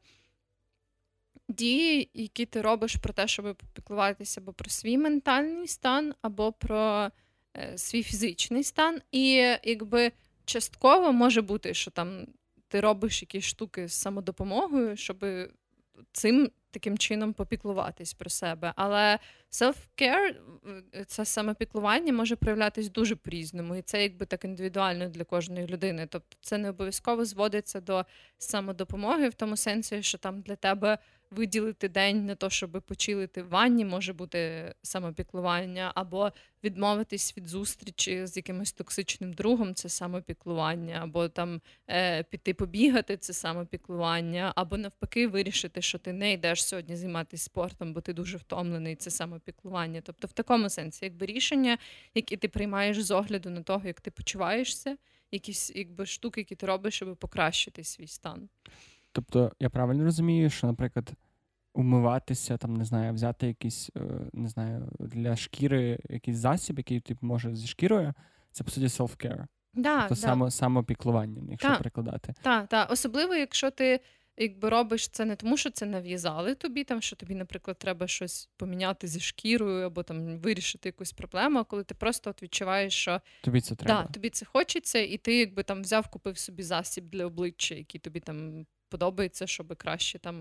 [1.49, 7.09] дії, які ти робиш про те, щоб попіклуватися або про свій ментальний стан, або про
[7.57, 9.01] е, свій фізичний стан.
[9.11, 10.11] І якби
[10.45, 12.25] частково може бути, що там
[12.67, 15.25] ти робиш якісь штуки з самодопомогою, щоб
[16.11, 18.73] цим таким чином попіклуватись про себе.
[18.75, 19.19] Але
[19.51, 20.35] self-care,
[21.07, 26.07] це самопіклування може проявлятись дуже по-різному, і це якби так індивідуально для кожної людини.
[26.09, 28.05] Тобто це не обов'язково зводиться до
[28.37, 30.97] самодопомоги в тому сенсі, що там для тебе
[31.31, 36.31] виділити день на те, щоб почилити в ванні, може бути самопіклування, або
[36.63, 43.33] відмовитись від зустрічі з якимось токсичним другом це самопіклування, або там е, піти побігати це
[43.33, 48.95] самопіклування, або навпаки, вирішити, що ти не йдеш сьогодні займатися спортом, бо ти дуже втомлений,
[48.95, 50.01] це самопіклування.
[50.01, 51.77] Тобто, в такому сенсі, якби рішення,
[52.15, 54.97] які ти приймаєш з огляду на того, як ти почуваєшся,
[55.31, 58.49] якісь якби штуки, які ти робиш, щоб покращити свій стан.
[59.15, 61.13] Тобто, я правильно розумію, що, наприклад,
[61.73, 64.01] умиватися, там, не знаю, взяти якийсь, е,
[64.33, 68.13] не знаю, для шкіри якийсь засіб, який типу, може зі шкірою,
[68.51, 69.45] це по суті self-care.
[69.73, 70.21] Да, тобто да.
[70.21, 71.77] само, самопіклування, якщо да.
[71.77, 72.33] перекладати.
[72.41, 72.91] Так, так.
[72.91, 73.99] Особливо, якщо ти
[74.37, 78.49] якби робиш це не тому, що це нав'язали тобі, там що тобі, наприклад, треба щось
[78.57, 83.21] поміняти зі шкірою або там вирішити якусь проблему, а коли ти просто от відчуваєш, що
[83.41, 84.01] тобі це треба.
[84.01, 87.99] Да, тобі це хочеться, і ти якби там взяв, купив собі засіб для обличчя, який
[87.99, 90.35] тобі там подобається, щоб краще там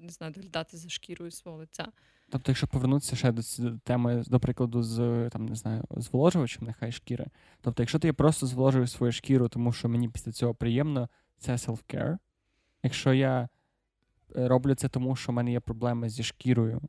[0.00, 1.86] не знаю, доглядати за шкірою свого лиця.
[2.30, 3.42] Тобто, якщо повернутися ще до
[3.84, 7.26] теми, до прикладу, з там не знаю, зволожувачем, нехай шкіри.
[7.60, 11.08] Тобто, якщо ти просто зволожуєш свою шкіру, тому що мені після цього приємно,
[11.38, 12.18] це self-care.
[12.82, 13.48] Якщо я
[14.36, 16.82] е, роблю це тому, що в мене є проблеми зі шкірою,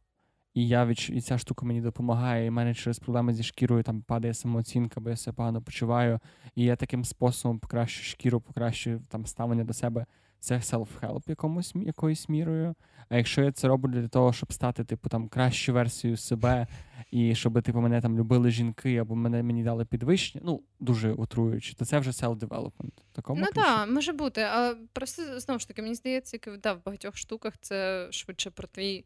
[0.53, 1.09] і я від...
[1.09, 4.99] і ця штука мені допомагає, і в мене через проблеми зі шкірою там падає самооцінка,
[4.99, 6.19] бо я себе погано почуваю,
[6.55, 10.05] і я таким способом покращую шкіру, покращую там ставлення до себе.
[10.45, 12.75] Це self-help якомусь якоюсь мірою.
[13.09, 16.67] А якщо я це роблю для того, щоб стати, типу, там кращу версію себе,
[17.11, 21.73] і щоб типу, мене там любили жінки, або мене мені дали підвищення, ну дуже утруючи,
[21.73, 22.91] то це вже self-development.
[23.11, 24.41] Такому ну так, може бути.
[24.41, 29.05] Але просто знову ж таки, мені здається, да, в багатьох штуках це швидше про твій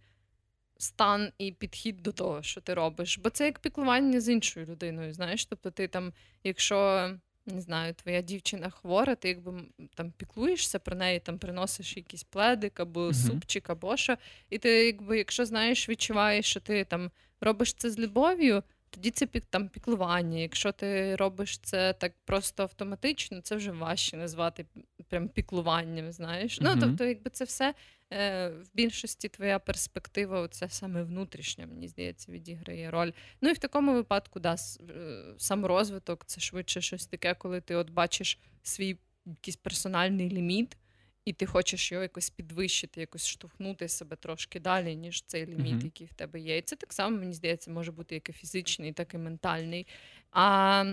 [0.77, 3.17] стан і підхід до того, що ти робиш.
[3.17, 5.13] Бо це як піклування з іншою людиною.
[5.13, 7.09] Знаєш, тобто, ти там, якщо
[7.49, 9.61] не знаю, твоя дівчина хвора, ти якби
[9.95, 13.27] там піклуєшся про неї, там приносиш якийсь пледик або uh-huh.
[13.27, 14.17] супчик, або що.
[14.49, 19.25] І ти, якби, якщо знаєш, відчуваєш, що ти там робиш це з любов'ю, тоді це
[19.25, 20.37] там піклування.
[20.37, 24.65] Якщо ти робиш це так просто автоматично, це вже важче назвати
[25.09, 26.11] прям піклуванням.
[26.11, 26.61] Знаєш.
[26.61, 26.75] Uh-huh.
[26.75, 27.73] Ну тобто, якби це все
[28.13, 33.11] е, в більшості твоя перспектива, це саме внутрішня, мені здається, відіграє роль.
[33.41, 37.89] Ну і в такому випадку, да, е, саморозвиток це швидше щось таке, коли ти от
[37.89, 40.77] бачиш свій якийсь персональний ліміт.
[41.25, 45.83] і ти хочеш його якось підвищити, якось штовхнути себе трошки далі, ніж цей ліміт, mm-hmm.
[45.83, 46.57] який в тебе є.
[46.57, 49.87] І це так само, мені здається, може бути як і фізичний, так і ментальний.
[50.31, 50.85] А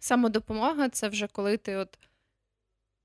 [0.00, 1.98] самодопомога це вже коли ти, от,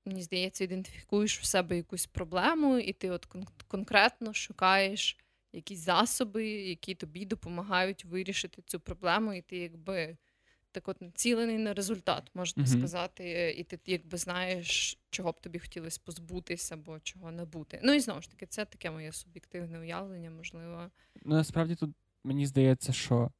[0.08, 5.16] мені здається, ідентифікуєш в себе якусь проблему, і ти от кон- конкретно шукаєш
[5.52, 10.16] якісь засоби, які тобі допомагають вирішити цю проблему, і ти якби
[10.72, 12.78] так от націлений на результат, можна mm-hmm.
[12.78, 17.80] сказати, і ти якби знаєш, чого б тобі хотілося позбутися або чого не бути.
[17.84, 20.90] Ну і знову ж таки, це таке моє суб'єктивне уявлення, можливо.
[21.24, 21.90] Ну, насправді тут
[22.24, 23.30] мені здається, що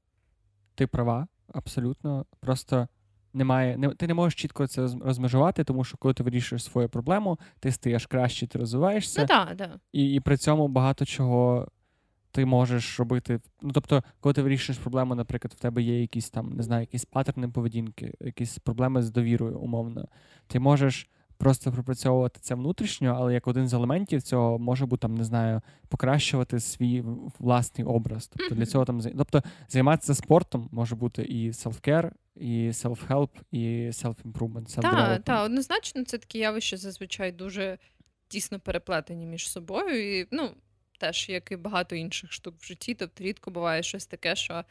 [0.74, 2.26] ти права абсолютно.
[2.40, 2.88] Просто
[3.33, 7.38] немає, не, ти не можеш чітко це розмежувати, тому що коли ти вирішуєш свою проблему,
[7.61, 9.21] ти стаєш краще, ти розвиваєшся.
[9.21, 9.81] Ну, да, да.
[9.93, 11.69] І, і при цьому багато чого
[12.31, 13.41] ти можеш робити.
[13.62, 17.05] Ну, тобто, коли ти вирішуєш проблему, наприклад, в тебе є якісь там, не знаю, якісь
[17.05, 20.09] паттерни поведінки, якісь проблеми з довірою, умовно,
[20.47, 21.11] ти можеш.
[21.41, 25.61] Просто пропрацьовувати це внутрішньо, але як один з елементів цього може бути там, не знаю,
[25.88, 27.05] покращувати свій
[27.38, 28.31] власний образ.
[28.37, 34.81] Тобто для цього там тобто займатися спортом може бути і self-care, і self-help, і self-improvement,
[34.81, 37.79] Так, та, однозначно, це такі явища зазвичай дуже
[38.29, 40.20] тісно переплетені між собою.
[40.20, 40.51] І ну,
[40.98, 42.94] теж як і багато інших штук в житті.
[42.94, 44.64] Тобто рідко буває щось таке, що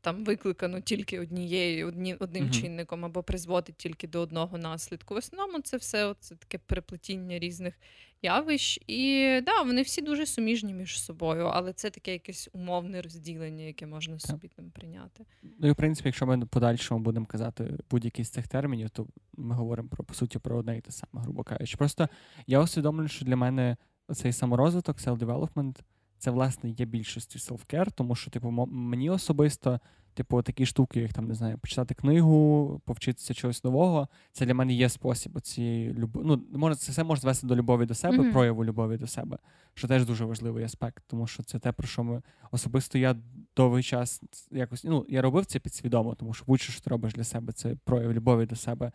[0.00, 2.60] там викликано тільки однією, одні, одним uh-huh.
[2.60, 5.14] чинником або призводить тільки до одного наслідку.
[5.14, 7.74] В основному це все це таке переплетіння різних
[8.22, 8.80] явищ.
[8.86, 13.86] І да, вони всі дуже суміжні між собою, але це таке якесь умовне розділення, яке
[13.86, 15.24] можна собі там прийняти.
[15.58, 19.54] Ну і в принципі, якщо ми подальшому будемо казати будь-який з цих термінів, то ми
[19.54, 21.76] говоримо про по суті про одне і те саме, грубо кажучи.
[21.76, 22.08] Просто
[22.46, 23.76] я усвідомлюю, що для мене
[24.12, 25.76] цей саморозвиток, self-development,
[26.24, 29.80] це, власне, є більшістю self-care, тому що, типу, мені особисто,
[30.14, 34.72] типу, такі штуки, як там, не знаю, почитати книгу, повчитися чогось нового, це для мене
[34.72, 36.24] є спосіб цієї любові.
[36.26, 38.32] Ну, може, це все може звести до любові до себе, mm-hmm.
[38.32, 39.38] прояву любові до себе,
[39.74, 43.16] що теж дуже важливий аспект, тому що це те, про що ми особисто я
[43.56, 47.24] довгий час якось ну, я робив це підсвідомо, тому що будь-що що ти робиш для
[47.24, 48.92] себе, це прояв любові до себе.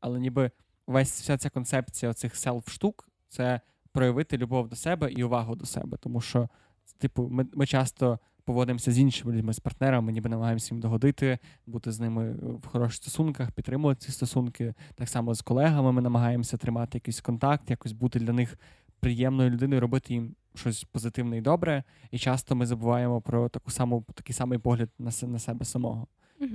[0.00, 0.50] Але ніби
[0.86, 3.60] весь вся ця концепція оцих селф-штук, це
[3.96, 5.96] проявити любов до себе і увагу до себе.
[6.00, 6.48] Тому що,
[6.92, 11.92] типу, ми ми часто поводимося з іншими людьми, з партнерами, ніби намагаємося їм догодити, бути
[11.92, 14.74] з ними в хороших стосунках, підтримувати ці стосунки.
[14.94, 18.58] Так само з колегами ми намагаємося тримати якийсь контакт, якось бути для них
[19.00, 21.84] приємною людиною, робити їм щось позитивне і добре.
[22.10, 26.06] І часто ми забуваємо про таку саму такий самий погляд на на себе самого.
[26.38, 26.50] Так,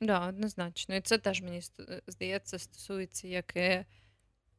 [0.00, 0.94] да, однозначно.
[0.94, 1.60] І це теж мені
[2.06, 3.84] здається, стосується як і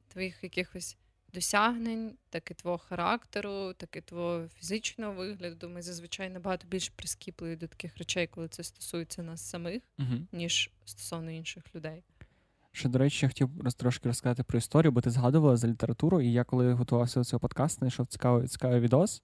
[0.08, 0.98] твоїх якихось
[1.34, 5.70] досягнень, так і твого характеру, так і твого фізичного вигляду.
[5.70, 10.28] Ми зазвичай набагато більш прискіпливі до таких речей, коли це стосується нас самих, угу.
[10.32, 12.04] ніж стосовно інших людей.
[12.72, 16.32] Ще, до речі, я хотів трошки розказати про історію, бо ти згадувала за літературу, і
[16.32, 19.24] я, коли готувався до цього подкасту, знайшов цікавий цікавий відос.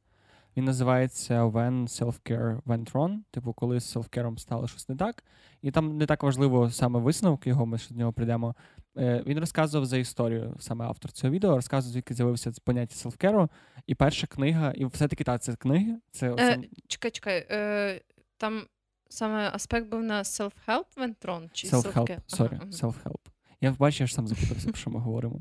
[0.58, 5.24] Він називається When Self-Care Went Wrong, типу, коли з селфкером стало щось не так.
[5.62, 8.56] І там не так важливо саме висновки його, ми ще до нього прийдемо.
[8.98, 13.50] Е, він розказував за історію, саме автор цього відео, розказував, звідки з'явився поняття селфкеру.
[13.88, 15.96] І перша книга, і все-таки так, це книги.
[16.12, 17.48] Це е, Чекай, чекай.
[17.52, 18.02] Е,
[18.38, 18.64] Там
[19.10, 22.66] саме аспект був на self-help went wrong, чи self-help, sorry, ага.
[22.66, 23.20] self-help.
[23.62, 25.40] Я бачу, я ж сам запитався, про що ми говоримо.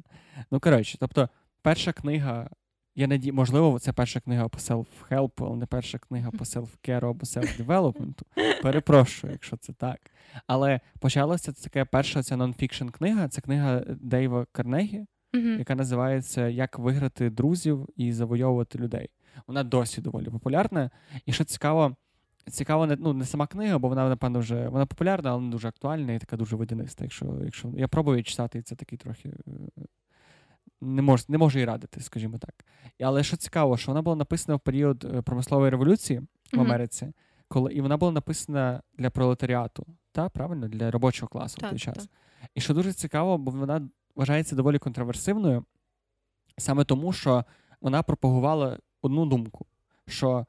[0.50, 1.28] Ну, коротше, тобто,
[1.62, 2.50] перша книга
[2.98, 7.24] я надію, можливо, це перша книга по self-help, але не перша книга по self-care або
[7.24, 8.22] self-development.
[8.62, 10.00] Перепрошую, якщо це так.
[10.46, 13.28] Але почалася це така перша ця нон-фікшн книга.
[13.28, 15.58] Це книга Дейва Карнегі, mm-hmm.
[15.58, 19.11] яка називається Як виграти друзів і завойовувати людей.
[19.46, 20.90] Вона досі доволі популярна.
[21.26, 21.96] І що цікаво,
[22.50, 25.68] цікаво, не ну, не сама книга, бо вона, напевно, вже вона популярна, але не дуже
[25.68, 27.04] актуальна і така дуже водяниста.
[27.04, 29.32] Якщо якщо я пробую читати, і це такий трохи е,
[30.80, 32.64] не мож, не можу їй радити, скажімо так.
[33.00, 36.20] Але що цікаво, що вона була написана в період е, промислової революції
[36.52, 37.44] в Америці, mm-hmm.
[37.48, 41.96] коли і вона була написана для пролетаріату, та правильно для робочого класу в той час.
[41.96, 42.08] Так.
[42.54, 45.64] І що дуже цікаво, бо вона вважається доволі контроверсивною,
[46.58, 47.44] саме тому, що
[47.80, 49.66] вона пропагувала одну думку:
[50.06, 50.46] що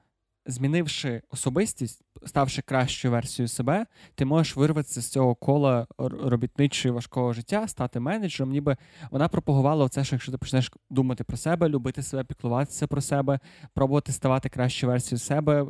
[0.50, 3.86] змінивши особистість, ставши кращою версією себе,
[4.16, 8.78] ти можеш вирватися з цього кола робітничого важкого життя, стати менеджером, ніби
[9.12, 13.40] вона пропагувала це, що якщо ти почнеш думати про себе, любити себе, піклуватися про себе,
[13.74, 15.66] пробувати ставати кращою версією себе,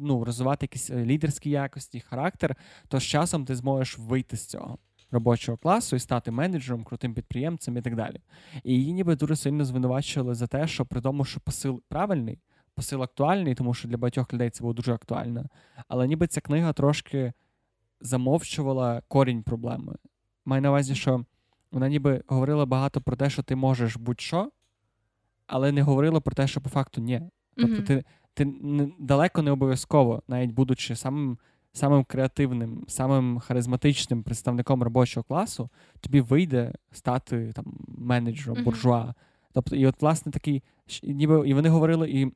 [0.00, 2.56] ну, розвивати якісь е, лідерські якості, характер,
[2.88, 4.78] то з часом ти зможеш вийти з цього.
[5.10, 8.16] Робочого класу і стати менеджером, крутим підприємцем і так далі.
[8.64, 12.38] І її ніби дуже сильно звинувачували за те, що при тому, що посил правильний,
[12.74, 15.46] посил актуальний, тому що для багатьох людей це було дуже актуально.
[15.88, 17.32] Але ніби ця книга трошки
[18.00, 19.94] замовчувала корінь проблеми.
[20.44, 21.24] Маю на увазі, що
[21.72, 24.50] вона ніби говорила багато про те, що ти можеш будь-що,
[25.46, 27.22] але не говорило про те, що по факту ні.
[27.56, 27.86] Тобто, mm-hmm.
[27.86, 28.04] ти
[28.34, 31.38] ти не, далеко не обов'язково, навіть будучи самим
[31.72, 35.70] самим креативним, самим харизматичним представником робочого класу,
[36.00, 38.64] тобі вийде стати там менеджером, mm-hmm.
[38.64, 39.14] буржуа.
[39.52, 40.62] Тобто, і от, власне, такий,
[41.02, 42.32] ніби і вони говорили, і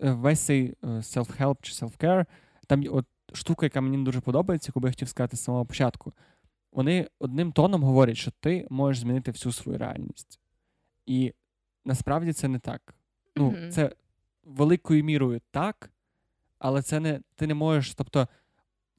[0.00, 2.26] весь цей е, self-help чи self-care,
[2.66, 6.12] там от штука, яка мені дуже подобається, яку би я хотів сказати з самого початку.
[6.72, 10.40] Вони одним тоном говорять, що ти можеш змінити всю свою реальність.
[11.06, 11.32] І
[11.84, 12.94] насправді це не так.
[13.36, 13.70] Ну, mm-hmm.
[13.70, 13.92] це
[14.44, 15.90] великою мірою так,
[16.58, 18.28] але це не ти не можеш, тобто,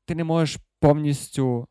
[0.06, 1.68] ти не можеш повністю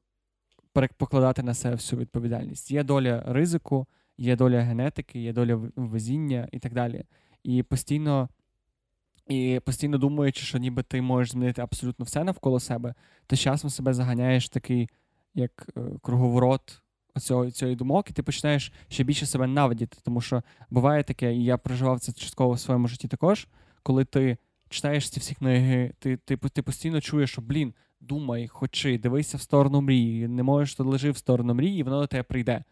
[0.97, 2.71] покладати на себе всю відповідальність.
[2.71, 3.87] Є доля ризику,
[4.19, 7.05] є доля генетики, є доля везіння і так далі.
[7.43, 8.29] І постійно.
[9.31, 12.95] І постійно думаючи, що ніби ти можеш змінити абсолютно все навколо себе,
[13.27, 14.89] ти з часом себе заганяєш такий,
[15.35, 16.83] як е, круговорот
[17.15, 19.99] оцього, цієї думок, і ти починаєш ще більше себе навидіти.
[20.03, 23.49] Тому що буває таке, і я проживав це частково в своєму житті також,
[23.83, 24.37] коли ти
[24.69, 29.41] читаєш ці всі книги, ти ти, ти постійно чуєш, що блін, думай, хочи, дивися в
[29.41, 32.65] сторону мрії, не можеш, то лежи в сторону мрії, і воно до тебе прийде.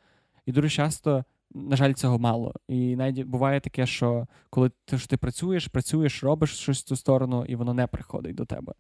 [0.47, 1.25] І дуже часто
[1.55, 2.55] на жаль, цього мало.
[2.69, 6.97] І навіть буває таке, що коли ти ж ти працюєш, працюєш, робиш щось в цю
[6.97, 8.73] сторону, і воно не приходить до тебе.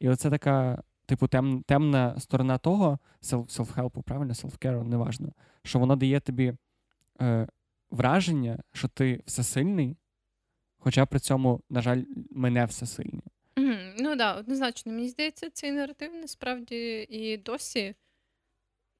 [0.00, 5.32] І оце така, типу, тем, темна сторона того, self-help, правильно, self-care, неважно,
[5.62, 6.54] що воно дає тобі
[7.20, 7.46] е,
[7.90, 9.96] враження, що ти всесильний,
[10.78, 13.22] хоча при цьому, на жаль, ми не всесильні.
[13.56, 17.94] Mm, ну так, да, однозначно, мені здається, цей наратив насправді і досі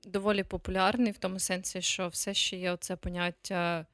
[0.04, 3.86] доволі популярний в тому сенсі, що все ще є оце поняття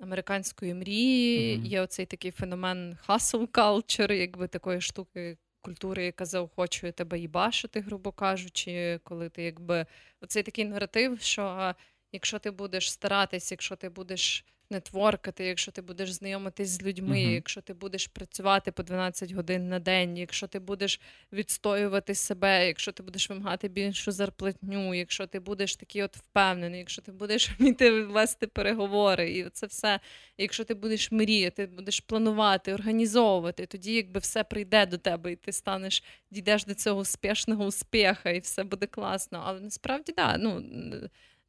[0.00, 1.66] американської мрії, mm-hmm.
[1.66, 5.38] є оцей такий феномен hustle culture, якби такої штуки.
[5.60, 9.86] Культури, яка заохочує тебе їбашити, грубо кажучи, коли ти якби
[10.20, 11.74] оцей такий наратив, що
[12.12, 17.34] якщо ти будеш старатись, якщо ти будеш нетворкати, якщо ти будеш знайомитись з людьми, uh-huh.
[17.34, 21.00] якщо ти будеш працювати по 12 годин на день, якщо ти будеш
[21.32, 27.02] відстоювати себе, якщо ти будеш вимагати більшу зарплатню, якщо ти будеш такий от впевнений, якщо
[27.02, 30.00] ти будеш вміти вести переговори, і це все,
[30.38, 35.52] якщо ти будеш мріяти, будеш планувати, організовувати, тоді якби все прийде до тебе, і ти
[35.52, 39.42] станеш, дійдеш до цього успішного успіха, і все буде класно.
[39.46, 40.64] Але насправді да, ну.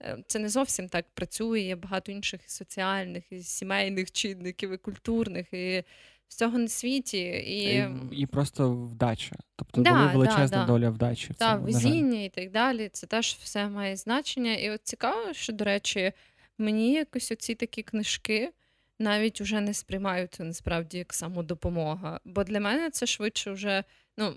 [0.02, 1.60] Е, це не зовсім так працює.
[1.60, 5.84] Є багато інших і соціальних, і сімейних чинників, і культурних, і
[6.28, 7.18] всього на світі.
[7.18, 9.36] І і, і просто вдача.
[9.56, 11.34] Тобто да, величезна да, доля вдачі.
[11.38, 12.90] Так, везіння і так далі.
[12.90, 14.56] Це теж все має значення.
[14.56, 16.12] І от цікаво, що, до речі,
[16.58, 18.52] мені якось оці такі книжки.
[19.02, 22.20] Навіть вже не сприймаються насправді як самодопомога.
[22.26, 23.84] Бо для мене це швидше вже
[24.18, 24.34] ну,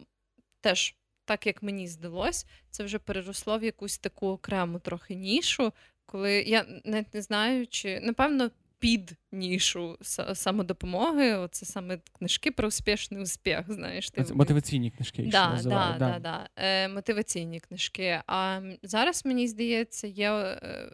[0.61, 5.73] теж так як мені здалось, це вже переросло в якусь таку окрему трохи нішу,
[6.07, 9.99] коли я навіть не знаю, чи напевно під нішу
[10.35, 11.35] самодопомоги.
[11.35, 13.73] Оце саме книжки про успішний успіх.
[13.73, 15.29] Знаєш, ти мотиваційні книжки.
[15.33, 15.99] Да, називають.
[15.99, 16.19] Да, да.
[16.19, 18.23] Да, е, Мотиваційні книжки.
[18.27, 20.31] А зараз мені здається, є.
[20.33, 20.91] Е,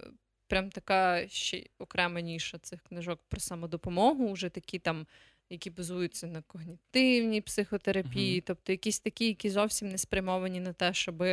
[0.48, 5.06] прям така ще окрема ніша цих книжок про самодопомогу, вже такі там
[5.50, 8.44] які базуються на когнітивній психотерапії, uh-huh.
[8.46, 11.24] тобто якісь такі, які зовсім не спрямовані на те, щоб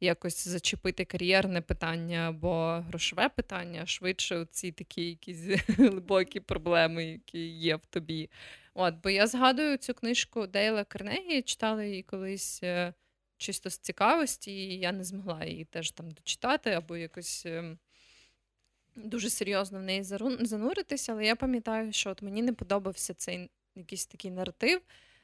[0.00, 7.48] якось зачепити кар'єрне питання або грошове питання, а швидше ці такі якісь глибокі проблеми, які
[7.48, 8.30] є в тобі.
[8.74, 12.60] От, Бо я згадую цю книжку Дейла Карнегі, читала її колись.
[12.62, 12.94] Е,
[13.38, 17.78] чисто з цікавості, і я не змогла її теж там дочитати, або якось ем,
[18.96, 20.02] дуже серйозно в неї
[20.40, 21.12] зануритися.
[21.12, 24.80] Але я пам'ятаю, що от мені не подобався цей якийсь такий наратив.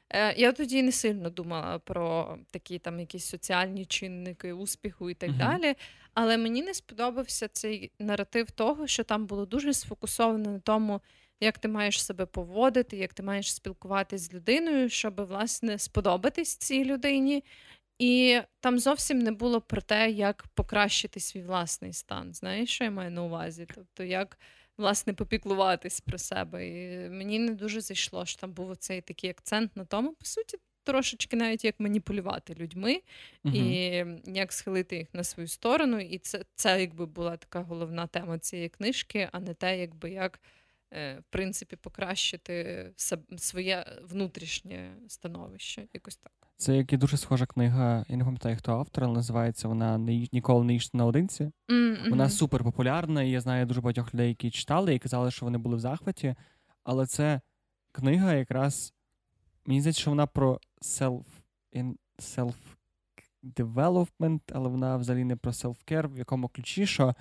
[0.09, 5.29] Е, я тоді не сильно думала про такі там якісь соціальні чинники успіху і так
[5.29, 5.37] uh-huh.
[5.37, 5.75] далі.
[6.13, 11.01] Але мені не сподобався цей наратив того, що там було дуже сфокусовано на тому,
[11.39, 16.85] як ти маєш себе поводити, як ти маєш спілкуватися з людиною, щоб власне сподобатись цій
[16.85, 17.43] людині.
[17.99, 22.33] І там зовсім не було про те, як покращити свій власний стан.
[22.33, 23.67] Знаєш, що я маю на увазі?
[23.75, 24.37] Тобто, як
[24.77, 26.67] власне попіклуватись про себе.
[26.67, 30.57] І мені не дуже зайшло, що там був цей такий акцент на тому, по суті.
[30.83, 33.01] Трошечки навіть як маніпулювати людьми
[33.45, 33.55] uh-huh.
[33.55, 35.99] і як схилити їх на свою сторону.
[35.99, 40.39] І це це якби була така головна тема цієї книжки, а не те, якби як
[40.93, 42.91] е, в принципі покращити
[43.37, 45.87] своє внутрішнє становище.
[45.93, 46.44] Якось так.
[46.57, 48.05] Це як і дуже схожа книга.
[48.07, 49.97] Я не пам'ятаю, хто автор, але називається вона
[50.31, 51.51] Ніколи не їж наодинці.
[51.69, 52.09] Mm-hmm.
[52.09, 55.57] Вона супер популярна, і я знаю дуже багатьох людей, які читали і казали, що вони
[55.57, 56.35] були в захваті.
[56.83, 57.41] Але це
[57.91, 58.93] книга якраз.
[59.65, 61.23] Мені здається, що вона про self
[62.19, 62.53] self
[63.43, 67.13] development, але вона взагалі не про self-care, в якому ключі, що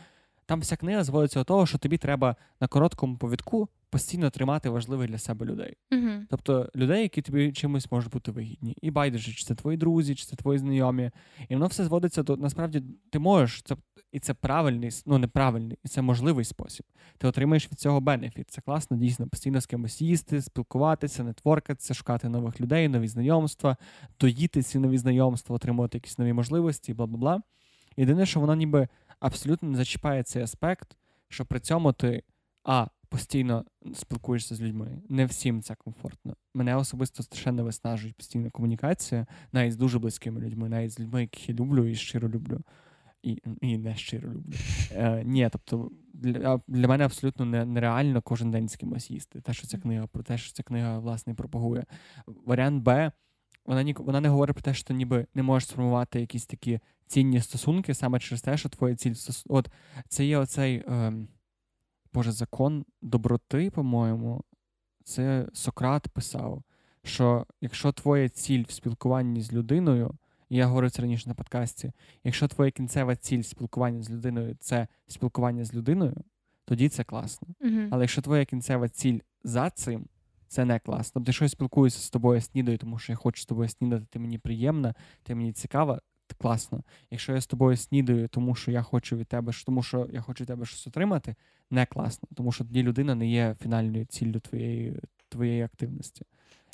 [0.47, 5.11] там вся книга зводиться до того, що тобі треба на короткому повідку постійно тримати важливих
[5.11, 5.77] для себе людей.
[5.91, 6.21] Uh-huh.
[6.31, 8.77] Тобто людей, які тобі чимось можуть бути вигідні.
[8.83, 11.11] І байдуже, чи це твої друзі, чи це твої знайомі.
[11.49, 13.77] І воно все зводиться до насправді ти можеш, це
[14.13, 16.87] і це правильний, ну неправильний, і це можливий спосіб.
[17.19, 18.51] Ти отримаєш від цього бенефіт.
[18.51, 23.77] Це класно, дійсно, постійно з кимось їсти, спілкуватися, нетворкатися, шукати нових людей, нові знайомства,
[24.21, 27.43] доїти ці нові знайомства, отримувати якісь нові можливості, бла бла бла.
[27.97, 28.89] Єдине, що воно ніби
[29.21, 30.97] абсолютно не зачіпає цей аспект,
[31.29, 32.23] що при цьому ти
[32.65, 35.03] а постійно спілкуєшся з людьми.
[35.09, 36.37] Не всім це комфортно.
[36.55, 41.49] Мене особисто страшенно виснажує постійна комунікація, навіть з дуже близькими людьми, навіть з людьми, яких
[41.49, 42.61] я люблю і щиро люблю.
[43.23, 44.53] І і не щиро люблю.
[44.93, 49.41] Е, Ні, тобто для для мене абсолютно нереально кожен день з кимось їсти.
[49.41, 51.85] Те, що ця книга, про те, що ця книга власне пропагує.
[52.27, 53.13] Варіант Б.
[53.67, 56.81] Вона ні, вона не говорить про те, що ти ніби не можеш сформувати якісь такі
[57.07, 59.15] цінні стосунки саме через те, що твоя ціль.
[59.49, 59.71] От
[60.09, 61.13] це є оцей е,
[62.15, 64.45] Боже закон доброти, по-моєму.
[65.05, 66.63] Це Сократ писав,
[67.03, 70.15] що якщо твоя ціль в спілкуванні з людиною,
[70.49, 71.93] і я говорив це раніше на подкасті,
[72.25, 76.17] якщо твоя кінцева ціль спілкування з людиною це спілкування з людиною,
[76.65, 77.49] тоді це класно.
[77.61, 77.89] Uh-huh.
[77.91, 80.07] Але якщо твоя кінцева ціль за цим,
[80.47, 81.11] це не класно.
[81.15, 84.19] Тобто, якщо я спілкуюся з тобою, снідаю, тому що я хочу з тобою снідати, ти
[84.19, 86.01] мені приємна, ти мені цікава,
[86.39, 86.83] класно.
[87.11, 90.45] Якщо я з тобою снідаю, тому що я хочу від тебе, тому що я хочу
[90.45, 91.35] від тебе щось отримати,
[91.71, 92.29] не класно.
[92.37, 96.23] Тому що тоді людина не є фінальною ціллю твоєї твоєї активності.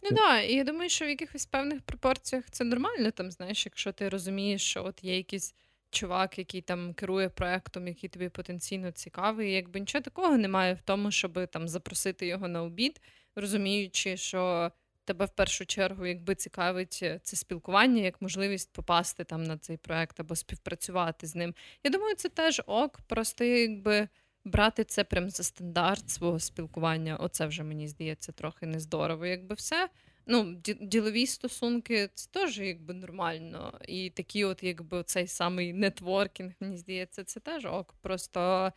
[0.02, 0.40] Ну так, да.
[0.40, 4.62] і я думаю, що в якихось певних пропорціях це нормально, там, знаєш, якщо ти розумієш,
[4.62, 5.54] що от є якийсь
[5.90, 11.10] чувак, який там керує проектом, який тобі потенційно цікавий, якби нічого такого немає в тому,
[11.10, 13.00] щоб там запросити його на обід,
[13.36, 14.72] розуміючи, що
[15.10, 19.76] тебе в першу чергу якби цікавить е, це спілкування, як можливість попасти там на цей
[19.76, 21.54] проект або співпрацювати з ним.
[21.84, 24.08] Я думаю, це теж ок, просто якби.
[24.44, 29.26] Брати це прям за стандарт свого спілкування, оце вже мені здається трохи нездорово.
[29.26, 29.88] Якби все.
[30.26, 33.80] Ну, ділові стосунки це теж якби нормально.
[33.88, 37.94] І такі, от якби цей самий нетворкінг, мені здається, це теж ок.
[38.00, 38.72] Просто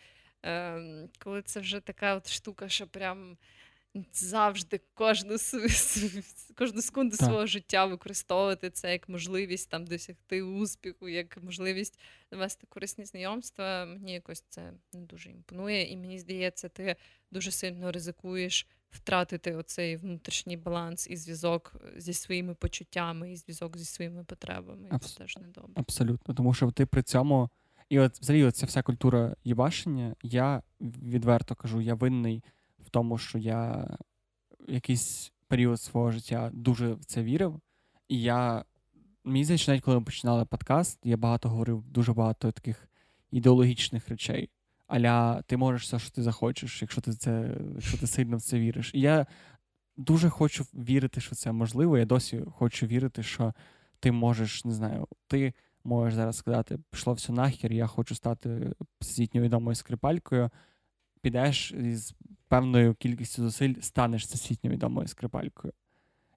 [0.45, 3.38] е, коли це вже така от штука, що прям
[4.13, 5.35] завжди кожну
[6.57, 7.27] кожну секунду так.
[7.27, 11.99] свого життя використовувати це як можливість там досягти успіху, як можливість
[12.31, 13.85] навести корисні знайомства.
[13.85, 16.95] Мені якось це не дуже імпонує, і мені здається, ти
[17.31, 23.85] дуже сильно ризикуєш втратити оцей внутрішній баланс і зв'язок зі своїми почуттями, і зв'язок зі
[23.85, 24.87] своїми потребами.
[24.91, 25.13] Абс...
[25.13, 25.73] Це теж недобре.
[25.75, 27.49] Абсолютно, тому що ти при цьому.
[27.89, 32.43] І от взагалі ця вся культура їбашення, я відверто кажу, я винний
[32.86, 33.88] в тому, що я
[34.67, 37.59] якийсь період свого життя дуже в це вірив.
[38.07, 38.65] І я
[39.23, 42.89] мені здається, навіть коли ми починали подкаст, я багато говорив дуже багато таких
[43.31, 44.49] ідеологічних речей.
[44.88, 48.59] Аля, ти можеш все, що ти захочеш, якщо ти це, якщо ти сильно в це
[48.59, 48.91] віриш.
[48.93, 49.25] І я
[49.97, 51.97] дуже хочу вірити, що це можливо.
[51.97, 53.53] Я досі хочу вірити, що
[53.99, 55.53] ти можеш, не знаю, ти
[55.84, 60.49] можеш зараз сказати, пішло все нахер, я хочу стати всесвітньо відомою скрипалькою.
[61.24, 62.15] Підеш із
[62.47, 65.74] певною кількістю зусиль станеш всесвітньо відомою скрипалькою.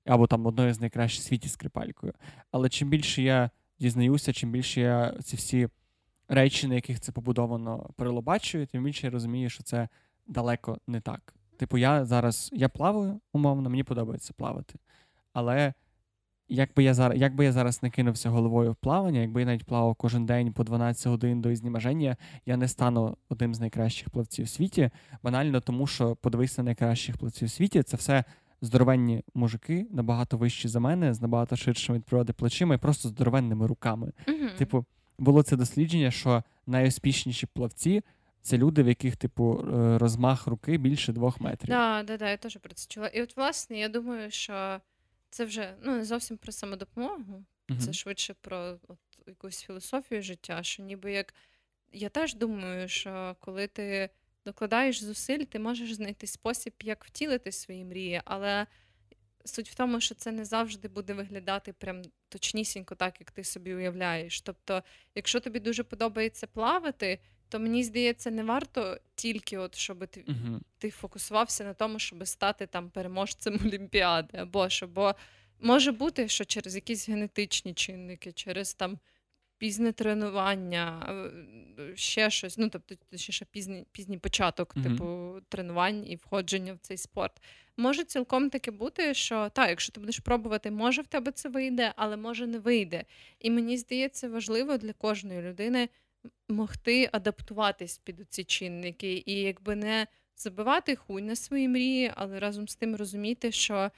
[0.04, 2.12] Або там одною з найкращих в світі скрипалькою.
[2.50, 5.68] Але чим більше я дізнаюся, чим більше я ці всі
[6.28, 9.88] речі, на яких це побудовано, перелобачую, тим більше я розумію, що це
[10.26, 11.34] далеко не так.
[11.56, 14.74] Типу, я зараз я плаваю, умовно, мені подобається плавати.
[15.32, 15.74] Але
[16.48, 19.94] якби я зараз якби я зараз не кинувся головою в плавання, якби я навіть плавав
[19.94, 22.16] кожен день по 12 годин до ізнімаження,
[22.46, 24.90] я не стану одним з найкращих плавців у світі.
[25.22, 28.24] Банально тому, що подивись на найкращих плавців у світі, це все
[28.60, 33.66] здоровенні мужики, набагато вищі за мене, з набагато ширшими від природи плечима і просто здоровенними
[33.66, 34.12] руками.
[34.26, 34.58] Mm-hmm.
[34.58, 34.84] Типу,
[35.18, 38.02] було це дослідження, що найуспішніші плавці.
[38.42, 39.64] Це люди, в яких, типу,
[39.98, 41.68] розмах руки більше двох метрів.
[41.68, 43.06] Так, да, да, я теж про це чула.
[43.06, 44.80] І от, власне, я думаю, що
[45.30, 50.62] це вже ну, не зовсім про самодопомогу, uh це швидше про от, якусь філософію життя,
[50.62, 51.34] що ніби як
[51.92, 54.10] я теж думаю, що коли ти
[54.44, 58.66] докладаєш зусиль, ти можеш знайти спосіб, як втілити свої мрії, але
[59.44, 63.74] суть в тому, що це не завжди буде виглядати прям точнісінько так, як ти собі
[63.74, 64.40] уявляєш.
[64.40, 64.82] Тобто,
[65.14, 67.18] якщо тобі дуже подобається плавати,
[67.48, 72.28] то мені здається, не варто тільки, от щоб ти uh ти фокусувався на тому, щоб
[72.28, 75.14] стати там переможцем Олімпіади, або що, бо
[75.60, 78.98] може бути, що через якісь генетичні чинники, через там
[79.58, 81.14] пізне тренування,
[81.94, 82.58] ще щось.
[82.58, 87.42] Ну, тобто, ще пізній пізній початок, uh типу, тренувань і входження в цей спорт.
[87.76, 91.92] Може цілком таке бути, що так, якщо ти будеш пробувати, може в тебе це вийде,
[91.96, 93.04] але може не вийде.
[93.38, 95.88] І мені здається, важливо для кожної людини
[96.48, 100.06] могти адаптуватись під ці чинники, і якби не
[100.36, 103.90] забивати хуй на свої мрії, але разом з тим розуміти, що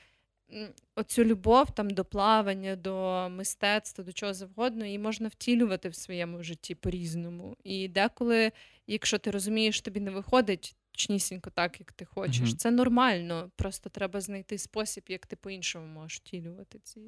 [0.94, 6.42] оцю любов там до плавання, до мистецтва, до чого завгодно, її можна втілювати в своєму
[6.42, 7.56] житті по-різному.
[7.64, 8.52] І деколи,
[8.86, 12.56] якщо ти розумієш, тобі не виходить точнісінько так, як ти хочеш, mm-hmm.
[12.56, 13.50] це нормально.
[13.56, 17.00] Просто треба знайти спосіб, як ти по-іншому можеш втілювати ці.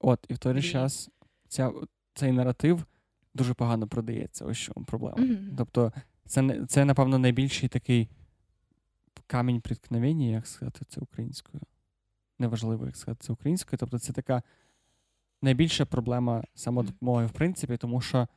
[0.00, 1.10] От, і в той же час
[1.48, 1.72] ця,
[2.14, 2.84] цей наратив
[3.38, 4.44] дуже погано продається.
[4.44, 5.16] Ось що проблема.
[5.16, 5.54] Mm-hmm.
[5.56, 5.92] Тобто,
[6.26, 8.08] це, це, напевно, найбільший такий
[9.26, 11.62] камінь приткновення, як сказати це українською
[12.38, 13.78] неважливо, як сказати це українською.
[13.78, 14.42] Тобто це така
[15.42, 18.28] найбільша проблема самодопомоги, в принципі, тому що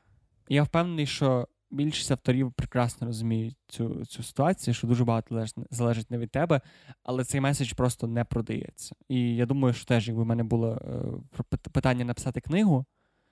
[0.49, 6.18] я впевнений, що більшість авторів прекрасно розуміють цю цю ситуацію, що дуже багато залежить не
[6.18, 6.62] від тебе,
[7.04, 8.95] але цей меседж просто не продається.
[9.10, 10.82] І я думаю, що теж, якби в мене було
[11.38, 12.86] е, питання написати книгу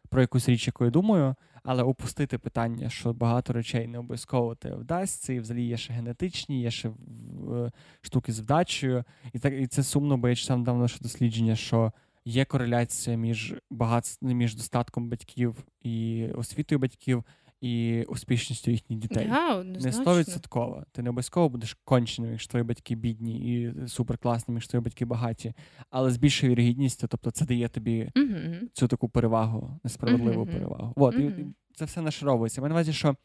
[0.10, 4.76] про якусь річ, яку я думаю, але опустити питання, що багато речей не обов'язково те
[4.76, 9.04] вдасться, і взагалі є ще генетичні, є ще в, штуки з вдачею.
[9.34, 11.94] І так і це сумно, бо я читав давно ще дослідження, що
[12.26, 17.24] є кореляція між багатством, між достатком батьків і освітою батьків
[17.62, 19.30] і успішністю їхніх дітей.
[19.32, 20.84] Yeah, не стовідсотково.
[20.92, 25.54] Ти не обов'язково будеш конченим, якщо твої батьки бідні і суперкласними, якщо твої батьки багаті,
[25.90, 28.60] але з більшою вірогідністю, тобто це дає тобі mm-hmm.
[28.74, 30.52] цю таку перевагу, несправедливу mm-hmm.
[30.52, 30.94] перевагу.
[30.96, 31.40] От, mm-hmm.
[31.40, 32.62] і це все нашаровується.
[32.62, 33.16] Маю на увазі, що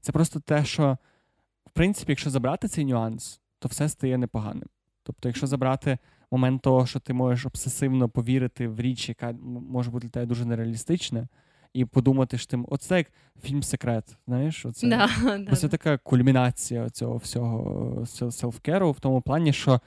[0.00, 0.98] це просто те, що
[1.66, 4.68] в принципі, якщо забрати цей нюанс, то все стає непоганим.
[5.02, 5.98] Тобто, якщо забрати
[6.30, 10.44] момент того, що ти можеш обсесивно повірити в річ, яка може бути для тебе дуже
[10.44, 11.28] нереалістична,
[11.74, 13.06] і подумати що тим, оце як
[13.42, 14.16] фільм Секрет.
[14.26, 19.80] Знаєш, оце да, да, це така кульмінація цього всього селфкеру в тому плані, що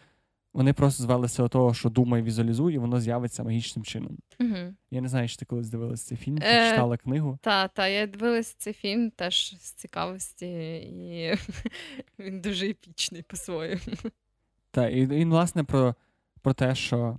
[0.53, 4.17] вони просто звелися до того, що думай, візуалізуй, і воно з'явиться магічним чином.
[4.39, 4.73] Угу.
[4.91, 7.39] Я не знаю, чи ти колись дивилася цей фільм, ти е, читала книгу.
[7.41, 11.35] Так, та, я дивилась цей фільм теж з цікавості, і
[12.19, 13.81] він дуже епічний по-своєму.
[14.71, 15.95] Так, і він, власне, про
[16.41, 17.17] про те, що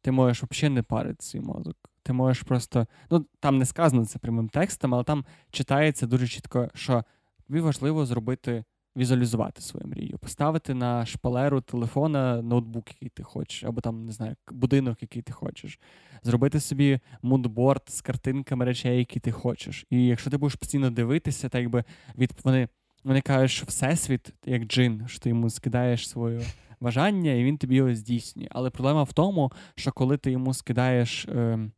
[0.00, 1.76] ти можеш взагалі не парити свій мозок.
[2.08, 2.86] Ти можеш просто.
[3.10, 7.04] Ну, там не сказано це прямим текстом, але там читається дуже чітко, що
[7.46, 8.64] тобі важливо зробити,
[8.96, 14.36] візуалізувати свою мрію, поставити на шпалеру телефона ноутбук, який ти хочеш, або там, не знаю,
[14.50, 15.80] будинок, який ти хочеш,
[16.22, 19.86] зробити собі мудборд з картинками речей, які ти хочеш.
[19.90, 21.84] І якщо ти будеш постійно дивитися, так якби
[22.18, 22.68] від вони,
[23.04, 26.42] вони кажуть, що всесвіт, як джин, що ти йому скидаєш свою
[26.80, 28.48] бажання, і він тобі його здійснює.
[28.50, 31.70] Але проблема в тому, що коли ти йому скидаєш е,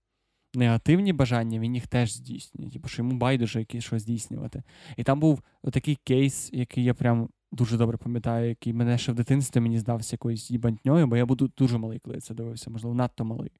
[0.54, 2.70] негативні бажання, він їх теж здійснює.
[2.70, 4.62] Типу, що йому байдуже якісь щось здійснювати.
[4.96, 5.42] І там був
[5.72, 10.14] такий кейс, який я прям дуже добре пам'ятаю, який мене ще в дитинстві мені здався
[10.14, 13.52] якоюсь їбантньою, бо я буду дуже малий, коли я це дивився, можливо, надто малий.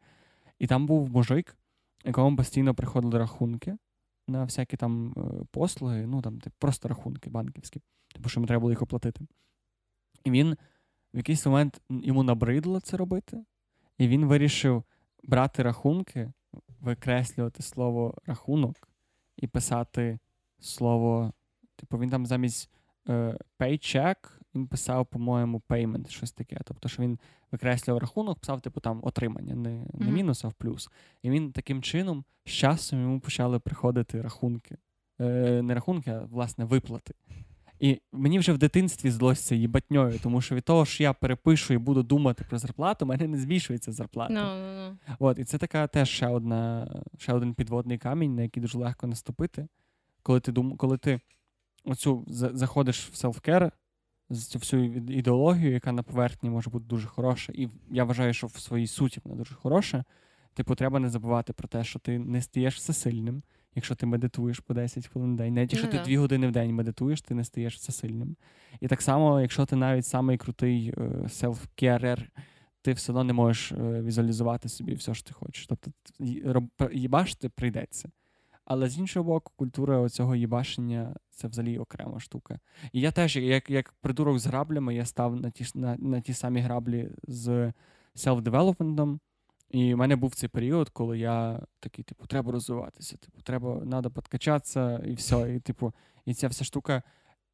[0.58, 1.56] І там був мужик,
[2.04, 3.76] якому постійно приходили рахунки.
[4.28, 7.80] На всякі там е, послуги, ну там типу, просто рахунки банківські,
[8.14, 9.20] тому що йому треба було їх оплатити.
[10.24, 10.56] І він
[11.14, 13.44] в якийсь момент йому набридло це робити,
[13.98, 14.84] і він вирішив
[15.22, 16.32] брати рахунки,
[16.80, 18.88] викреслювати слово рахунок
[19.36, 20.18] і писати
[20.58, 21.32] слово.
[21.76, 22.70] Типу, він там замість
[23.08, 24.16] е, paycheck
[24.54, 26.60] він писав, по-моєму, payment, щось таке.
[26.64, 27.18] Тобто, що він
[27.52, 30.90] викреслював рахунок, писав, типу, там отримання, не не мінус, а в плюс.
[31.22, 34.76] І він таким чином з часом йому почали приходити рахунки.
[35.20, 37.14] Е, Не рахунки, а власне виплати.
[37.80, 41.78] І мені вже в дитинстві злося їбатньою, тому що від того, що я перепишу і
[41.78, 44.34] буду думати про зарплату, у мене не збільшується зарплата.
[44.34, 45.16] No, no, no.
[45.18, 49.06] От, І це така теж ще одна, ще один підводний камінь, на який дуже легко
[49.06, 49.68] наступити.
[50.22, 51.20] Коли ти дум, коли ти
[51.84, 53.72] оцю заходиш в селфкер
[54.30, 58.46] з цю всю ідеологію, яка на поверхні може бути дуже хороша, і я вважаю, що
[58.46, 60.04] в своїй суті вона дуже хороша.
[60.54, 63.42] Типу, треба не забувати про те, що ти не стаєш всесильним
[63.74, 65.54] якщо ти медитуєш по 10 хвилин в день.
[65.54, 68.36] Навіть якщо ти 2 години в день медитуєш, ти не стаєш всесильним.
[68.80, 70.94] І так само, якщо ти навіть самий крутий
[71.28, 72.28] селф-керер,
[72.82, 75.66] ти все одно не можеш е, візуалізувати собі все, що ти хочеш.
[75.66, 75.90] Тобто
[76.92, 78.10] їбашити прийдеться.
[78.64, 82.58] Але з іншого боку, культура цього їбашення це взагалі окрема штука.
[82.92, 86.34] І я теж, як як придурок з граблями, я став на ті на, на ті
[86.34, 87.72] самі граблі з
[88.14, 89.18] селф-девелопментом.
[89.70, 94.10] І в мене був цей період, коли я такий, типу, треба розвиватися, типу, треба треба
[94.10, 95.54] підкачатися, і все.
[95.54, 95.92] І, типу,
[96.24, 97.02] і ця вся штука.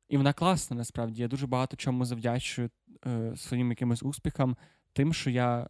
[0.08, 1.22] І вона класна, насправді.
[1.22, 2.70] Я дуже багато чому завдячую
[3.06, 4.56] е, своїм якимось успіхам,
[4.92, 5.68] тим, що я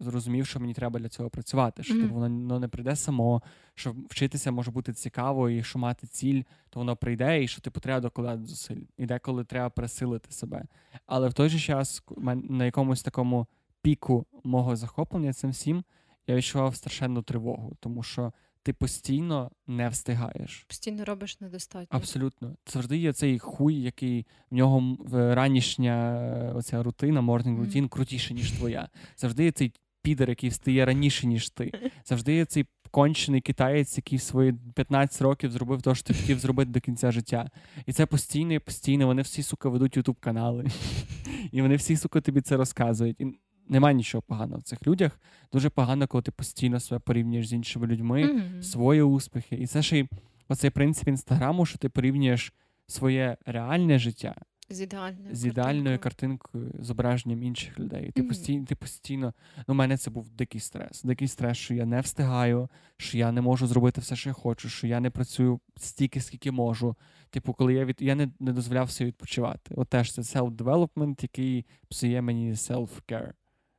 [0.00, 1.82] зрозумів, що мені треба для цього працювати.
[1.82, 2.02] Що mm-hmm.
[2.02, 3.42] типу, воно не прийде само,
[3.74, 7.80] що вчитися може бути цікаво, і що мати ціль, то воно прийде, і що типу
[7.80, 8.82] треба докладати зусиль.
[8.96, 10.64] І деколи треба пересилити себе.
[11.06, 12.04] Але в той же час
[12.48, 13.46] на якомусь такому
[13.82, 15.84] піку мого захоплення цим всім,
[16.26, 20.64] я відчував страшенну тривогу, тому що ти постійно не встигаєш.
[20.68, 21.86] Постійно робиш недостатньо.
[21.90, 22.56] Абсолютно.
[22.66, 28.88] Завжди є цей хуй, який в нього ранішня оця рутина, морнінг рутін, крутіша, ніж твоя.
[29.16, 29.72] Завжди є цей
[30.02, 31.90] підер, який встає раніше, ніж ти.
[32.04, 36.38] Завжди є цей кончений китаєць, який в свої 15 років зробив те, що ти хотів
[36.38, 37.50] зробити до кінця життя.
[37.86, 39.06] І це постійно і постійно.
[39.06, 40.66] Вони всі, сука, ведуть ютуб канали.
[41.52, 43.20] І вони всі, сука, тобі це розказують.
[43.20, 43.26] І
[43.68, 45.20] немає нічого поганого в цих людях.
[45.52, 48.62] Дуже погано, коли ти постійно себе порівнюєш з іншими людьми, mm-hmm.
[48.62, 49.56] свої успіхи.
[49.56, 50.08] І це ж і
[50.48, 52.52] оцей принцип інстаграму, що ти порівнюєш
[52.86, 54.34] своє реальне життя
[54.70, 58.12] з ідеальною з ідеальною картинкою, картинкою зображенням інших людей.
[58.12, 58.28] Ти mm-hmm.
[58.28, 59.34] постійно, ти постійно.
[59.56, 61.02] Ну, у мене це був дикий стрес.
[61.02, 64.68] Дикий стрес, що я не встигаю, що я не можу зробити все, що я хочу,
[64.68, 66.96] що я не працюю стільки, скільки можу.
[67.30, 69.74] Типу, коли я від я не не дозволяв собі відпочивати.
[69.74, 73.32] От теж це self-development, який псує мені self-care.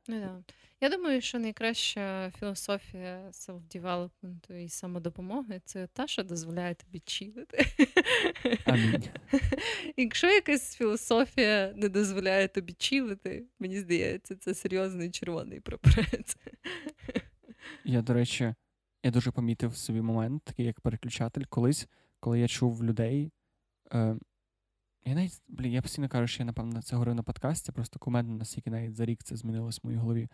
[0.08, 0.42] Yeah.
[0.82, 7.66] Я думаю, що найкраща філософія селф-девелопменту і самодопомоги це та, що дозволяє тобі чилити.
[8.64, 9.04] Амінь.
[9.96, 16.36] Якщо якась філософія не дозволяє тобі чилити, мені здається, це серйозний червоний прапорець.
[17.84, 18.54] Я, до речі,
[19.02, 21.88] я дуже помітив собі момент, такий як переключатель, колись,
[22.20, 23.32] коли я чув людей.
[23.92, 24.16] Е,
[25.04, 28.34] я навіть, блін, я постійно кажу, що я, напевно, це говорив на подкасті, просто кумедно,
[28.34, 30.28] настільки навіть за рік це змінилось в моїй голові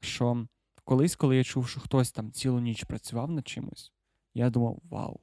[0.00, 0.46] що
[0.84, 3.92] колись, коли я чув, що хтось там цілу ніч працював над чимось,
[4.34, 5.20] я думав, вау,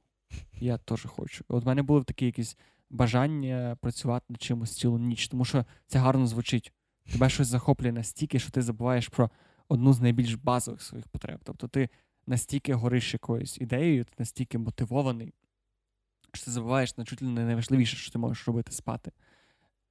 [0.52, 1.44] я теж хочу.
[1.48, 2.56] От в мене було таке якесь
[2.90, 6.72] бажання працювати над чимось цілу ніч, тому що це гарно звучить.
[7.12, 9.30] Тебе щось захоплює настільки, що ти забуваєш про
[9.68, 11.40] одну з найбільш базових своїх потреб.
[11.44, 11.88] Тобто ти
[12.26, 15.34] настільки гориш якоюсь ідеєю, ти настільки мотивований,
[16.36, 19.12] що ти забуваєш на чуть ли не найважливіше, що ти можеш робити спати.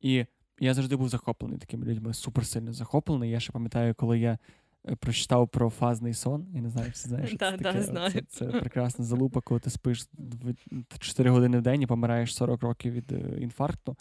[0.02, 0.26] І
[0.60, 3.32] я завжди був захоплений такими людьми, суперсильно захоплений.
[3.32, 4.38] Я ще пам'ятаю, коли я
[4.88, 6.48] Е, прочитав про фазний сон.
[6.54, 7.30] Я не знаю, чи знаєш.
[7.30, 7.82] Це, да, таке.
[7.82, 8.12] знаю.
[8.12, 10.08] Це, це прекрасна залупа, коли ти спиш
[11.00, 13.98] 4 години в день і помираєш 40 років від е, інфаркту.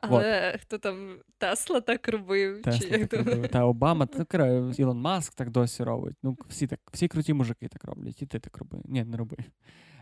[0.00, 0.60] Але От.
[0.60, 2.62] хто там Тесла так робив?
[2.62, 3.48] Тесла чи як так робив.
[3.48, 4.46] Та Обама, та
[4.78, 6.16] Ілон Маск так досі робить.
[6.22, 8.78] Ну, всі так, всі круті мужики так роблять, і ти так роби.
[8.84, 9.36] Ні, не роби.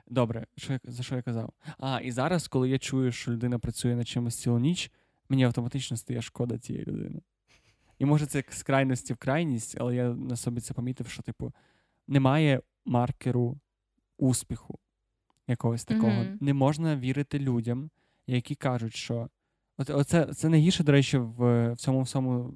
[0.07, 1.53] Добре, що я, за що я казав?
[1.79, 4.91] А, і зараз, коли я чую, що людина працює над чимось цілу ніч,
[5.29, 7.21] мені автоматично стає шкода цієї людини.
[7.99, 11.53] І може це з крайності в крайність, але я на собі це помітив, що, типу,
[12.09, 13.61] немає маркеру
[14.19, 14.79] успіху
[15.49, 16.13] якогось такого.
[16.13, 16.37] Mm-hmm.
[16.41, 17.91] Не можна вірити людям,
[18.27, 19.29] які кажуть, що.
[19.77, 22.55] От, Оце це найгірше, до речі, в, в цьому всьому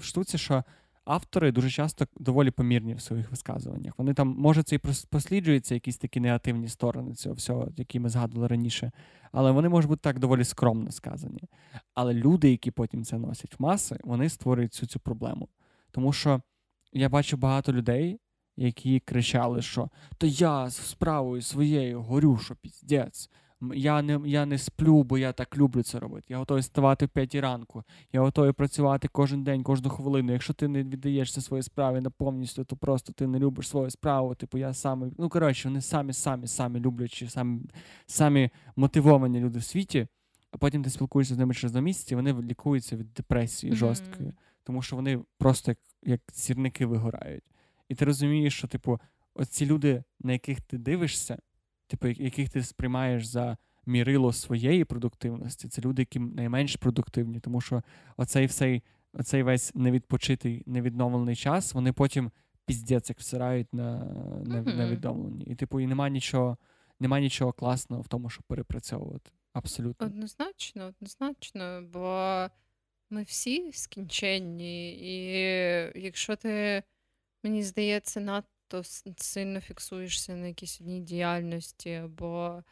[0.00, 0.64] штуці, що
[1.10, 3.94] автори дуже часто доволі помірні в своїх висказуваннях.
[3.98, 4.78] Вони там, може, це і
[5.10, 8.92] посліджуються якісь такі негативні сторони цього всього, які ми згадували раніше,
[9.32, 11.42] але вони можуть бути так доволі скромно сказані.
[11.94, 15.48] Але люди, які потім це носять в маси, вони створюють цю цю проблему.
[15.90, 16.42] Тому що
[16.92, 18.20] я бачу багато людей,
[18.56, 19.88] які кричали, що
[20.18, 23.30] то я з справою своєю горю, що піздець.
[23.74, 26.26] Я не я не сплю, бо я так люблю це робити.
[26.28, 27.84] Я готовий ставати в п'ятій ранку.
[28.12, 30.32] Я готовий працювати кожен день, кожну хвилину.
[30.32, 34.34] Якщо ти не віддаєшся своїй справі на повністю, то просто ти не любиш свою справу.
[34.34, 35.10] Типу, я саме.
[35.18, 37.60] Ну коротше, вони самі, самі, самі люблячі, самі
[38.06, 40.06] самі мотивовані люди в світі.
[40.52, 43.76] А потім ти спілкуєшся з ними через два місяці, вони лікуються від депресії mm-hmm.
[43.76, 44.32] жорсткої,
[44.64, 47.44] тому що вони просто як як сірники вигорають.
[47.88, 49.00] І ти розумієш, що, типу,
[49.34, 51.38] оці люди, на яких ти дивишся
[51.90, 57.82] типу, яких ти сприймаєш за мірило своєї продуктивності, це люди, які найменш продуктивні, тому що
[58.16, 58.82] оцей всей,
[59.12, 62.30] оцей весь невідпочитий, невідновлений час, вони потім
[62.66, 63.98] піздець як всирають на
[64.46, 64.76] на, mm-hmm.
[64.76, 65.44] на відновлені.
[65.44, 66.56] І, типу, і нема нічого,
[67.00, 69.30] нема нічого класного в тому, щоб перепрацьовувати.
[69.52, 70.06] Абсолютно.
[70.06, 72.46] Однозначно, однозначно, бо
[73.10, 75.14] ми всі скінченні, і
[76.00, 76.82] якщо ти,
[77.44, 78.82] мені здається, над то
[79.16, 82.62] сильно фіксуєшся на якійсь одній діяльності або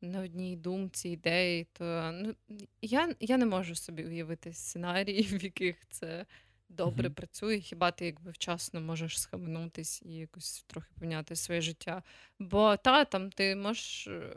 [0.00, 2.34] на одній думці, ідеї, то ну,
[2.82, 6.26] я я не можу собі уявити сценарії, в яких це
[6.70, 7.14] добре mm-hmm.
[7.14, 7.60] працює.
[7.60, 12.02] Хіба ти якби вчасно можеш схаменутись і якось трохи поміняти своє життя?
[12.38, 14.36] Бо та там ти можеш е,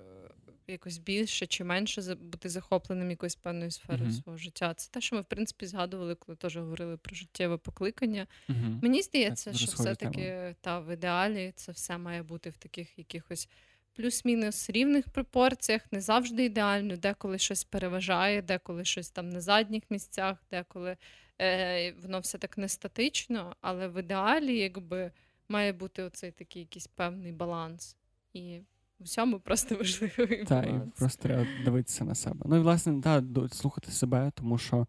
[0.68, 4.24] якось більше чи менше бути захопленим якоюсь певною сферою uh-huh.
[4.24, 4.74] свого життя.
[4.74, 8.28] Це те, що ми в принципі згадували, коли теж говорили про життєве покликання.
[8.50, 8.82] Uh-huh.
[8.82, 13.50] Мені здається, що все-таки та в ідеалі це все має бути в таких якихось.
[13.96, 20.38] Плюс-мінус рівних пропорціях, не завжди ідеально, деколи щось переважає, деколи щось там на задніх місцях,
[20.52, 20.98] деколи
[21.44, 25.12] е, воно все так не статично, але в ідеалі якби
[25.50, 27.98] має бути оцей такий якийсь певний баланс.
[28.34, 28.60] І
[29.00, 32.46] в всьому просто важливий Так, і просто треба дивитися на себе.
[32.46, 34.88] Ну і власне, так, слухати себе, тому що,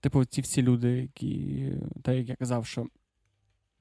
[0.00, 1.72] типу, ці всі люди, які,
[2.02, 2.86] так як я казав, що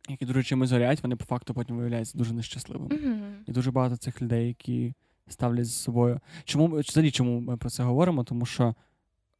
[0.10, 2.96] які дуже чимось горять, вони по факту потім виявляються дуже нещасливими.
[2.96, 3.34] Mm-hmm.
[3.48, 4.94] І дуже багато цих людей, які
[5.28, 6.20] ставлять з собою.
[6.44, 8.24] Чому взагалі чому ми про це говоримо?
[8.24, 8.76] Тому що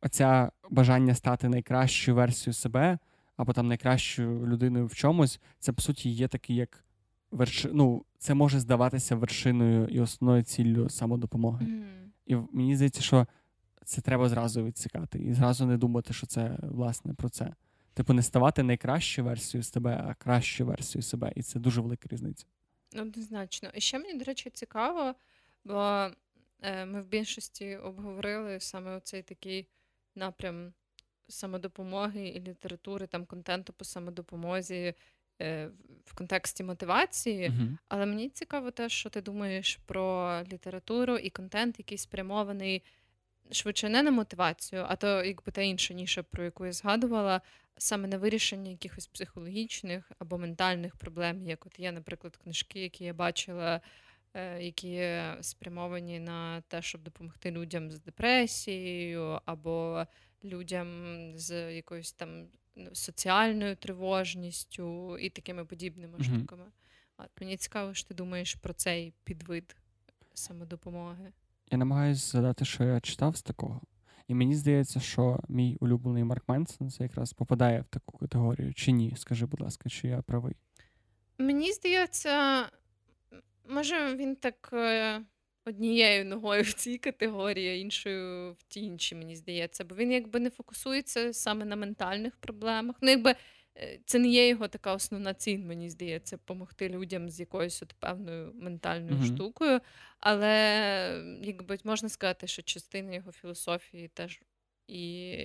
[0.02, 2.98] оця бажання стати найкращою версією себе
[3.38, 6.84] або там найкращою людиною в чомусь, це по суті є такий як
[7.32, 7.70] верши...
[7.74, 11.66] ну, це може здаватися вершиною і основною ціллю самодопомоги.
[11.66, 12.08] Mm-hmm.
[12.26, 13.28] І мені здається, що
[13.86, 17.54] це треба зразу відсікати і зразу не думати, що це власне про це.
[17.94, 21.34] Типу, не ставати найкращою версією з тебе, а кращою версією себе.
[21.36, 22.46] І це дуже велика різниця.
[23.00, 23.70] Однозначно.
[23.74, 25.16] І ще мені, до речі, цікаво,
[25.66, 26.10] бо
[26.62, 29.68] е, ми в більшості обговорили саме оцей такий
[30.18, 30.74] напрям
[31.28, 34.94] самодопомоги і літератури, там контенту по самодопомозі
[35.42, 35.70] е,
[36.06, 37.50] в контексті мотивації.
[37.50, 37.78] Угу.
[37.88, 42.84] Але мені цікаво те, що ти думаєш про літературу і контент, який спрямований
[43.52, 47.42] швидше не на мотивацію, а то якби та інша ніша, про яку я згадувала,
[47.78, 53.14] саме на вирішення якихось психологічних або ментальних проблем, як от є, наприклад, книжки, які я
[53.14, 53.82] бачила.
[54.38, 60.06] Е, які спрямовані на те, щоб допомогти людям з депресією, або
[60.44, 60.88] людям
[61.36, 62.48] з якоюсь там
[62.94, 66.38] соціальною тривожністю і такими подібними mm-hmm.
[66.38, 66.66] штуками.
[67.18, 69.76] От мені цікаво, що ти думаєш про цей підвид
[70.34, 71.32] самодопомоги.
[71.72, 73.82] Я намагаюся згадати, що я читав з такого.
[74.28, 78.74] І мені здається, що мій улюблений Марк Менсон це якраз попадає в таку категорію.
[78.74, 79.14] Чи ні?
[79.16, 80.56] Скажи, будь ласка, чи я правий?
[81.38, 82.66] Мені здається,
[83.70, 85.22] може він так е,
[85.66, 90.40] однією ногою в цій категорії, а іншою в тій іншій, мені здається, бо він якби
[90.40, 92.96] не фокусується саме на ментальних проблемах.
[93.02, 93.36] Ну, якби
[93.80, 97.94] Е, це не є його така основна ціль, мені здається, допомогти людям з якоюсь от
[97.94, 99.36] певною ментальною mm-hmm.
[99.36, 99.82] штукою.
[100.20, 104.42] Але якби можна сказати, що частина його філософії теж
[104.88, 105.36] і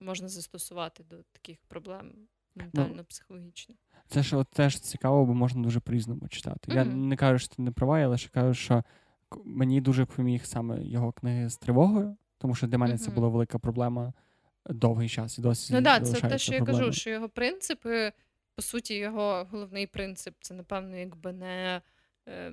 [0.00, 3.76] можна застосувати до таких проблем ну, ментально-психологічних.
[4.08, 6.72] Це ж от теж цікаво, бо можна дуже по-різному читати.
[6.72, 6.76] Mm-hmm.
[6.76, 8.82] Я не кажу, що ти не права, я лише кажу, що
[9.44, 12.98] мені дуже поміг саме його книги з тривогою, тому що для мене mm-hmm.
[12.98, 14.12] це була велика проблема
[14.70, 15.74] довгий час і досі.
[15.74, 16.78] Ну так, це те, що проблеми.
[16.78, 18.12] я кажу, що його принципи,
[18.54, 21.82] по суті, його головний принцип це, напевно, якби не
[22.28, 22.52] е,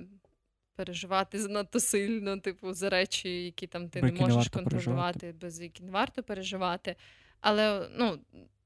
[0.76, 5.82] переживати занадто сильно, типу, за речі, які там ти Бо не можеш контролювати, без які
[5.82, 6.96] не варто переживати.
[7.40, 8.18] Але ну,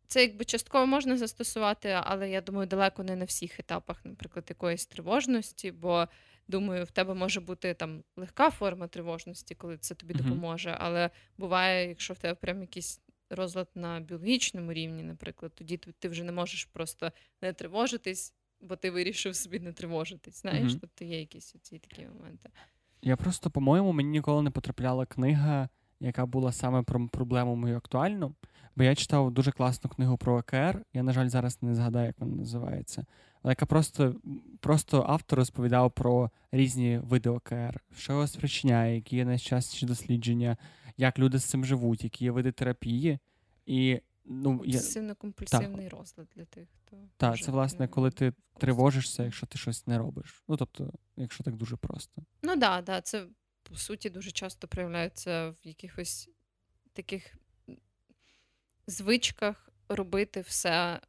[0.09, 4.86] це якби частково можна застосувати, але я думаю, далеко не на всіх етапах, наприклад, якоїсь
[4.86, 6.09] тривожності, бо.
[6.50, 10.76] Думаю, в тебе може бути там легка форма тривожності, коли це тобі допоможе.
[10.80, 13.00] Але буває, якщо в тебе прям якісь
[13.30, 18.90] розлад на біологічному рівні, наприклад, тоді ти вже не можеш просто не тривожитись, бо ти
[18.90, 20.40] вирішив собі не тривожитись.
[20.40, 22.50] Знаєш, mm тобто є якісь ці такі моменти.
[23.02, 25.68] Я просто, по-моєму, мені ніколи не потрапляла книга,
[26.01, 28.34] яка була саме про проблему мою актуальну.
[28.76, 30.84] Бо я читав дуже класну книгу про ОКР.
[30.92, 33.05] Я, на жаль, зараз не згадаю, як вона називається.
[33.42, 34.14] Але яка просто
[34.61, 40.57] просто автор розповідав про різні види ОКР, що його спричиняє, які є найчастіші дослідження,
[40.96, 43.18] як люди з цим живуть, які є види терапії.
[43.66, 44.80] І, ну, я...
[45.88, 46.96] розлад для тих, хто.
[47.16, 50.42] Так, це, власне, коли ти тривожишся, якщо ти щось не робиш.
[50.49, 52.22] Ну, тобто, якщо так дуже просто.
[52.42, 53.26] Ну так, да, да, це
[53.69, 56.29] по суті дуже часто проявляється в якихось
[56.93, 57.35] таких
[58.87, 61.01] звичках робити все.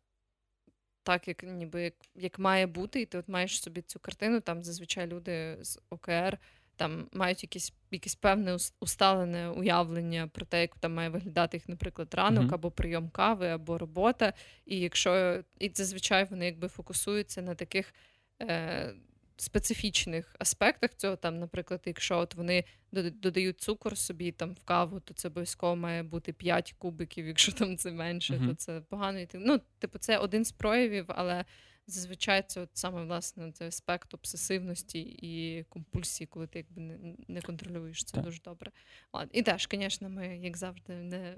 [1.03, 4.63] Так, як ніби як, як має бути, і ти от маєш собі цю картину, там
[4.63, 6.39] зазвичай люди з ОКР
[6.79, 12.13] там мають якісь якесь певне усталене уявлення про те, як там має виглядати їх, наприклад,
[12.13, 12.53] ранок, mm-hmm.
[12.53, 14.33] або прийом кави, або робота.
[14.65, 17.93] І якщо і зазвичай вони якби фокусуються на таких
[18.41, 18.93] е,
[19.41, 25.13] специфічних аспектах цього, там, наприклад, якщо от вони додають цукор собі там в каву, то
[25.13, 28.47] це обов'язково має бути 5 кубиків, якщо там це менше, mm-hmm.
[28.47, 29.25] то це погано.
[29.33, 31.45] Ну, типу, це один з проявів, але
[31.87, 37.41] зазвичай це от саме власне цей аспект обсесивності і компульсії, коли ти якби не, не
[37.41, 38.23] контролюєш це так.
[38.23, 38.71] дуже добре.
[39.11, 39.29] От.
[39.33, 41.35] І теж, звісно, ми, як завжди, не.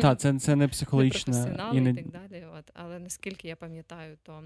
[0.00, 1.90] Так, це це не психологічно і, не...
[1.90, 2.46] і так далі.
[2.58, 2.70] От.
[2.74, 4.42] Але наскільки я пам'ятаю, то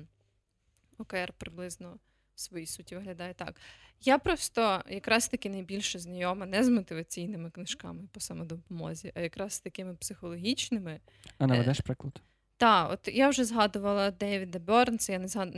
[0.99, 1.99] ОКР приблизно
[2.39, 3.61] в своїй суті виглядає так.
[4.01, 9.61] Я просто якраз таки найбільше знайома не з мотиваційними книжками по самодопомозі, а якраз з
[9.61, 11.01] такими психологічними.
[11.39, 12.23] А наведеш приклад?
[12.57, 15.51] Так, от я вже згадувала Девіда Бернса, я не згад...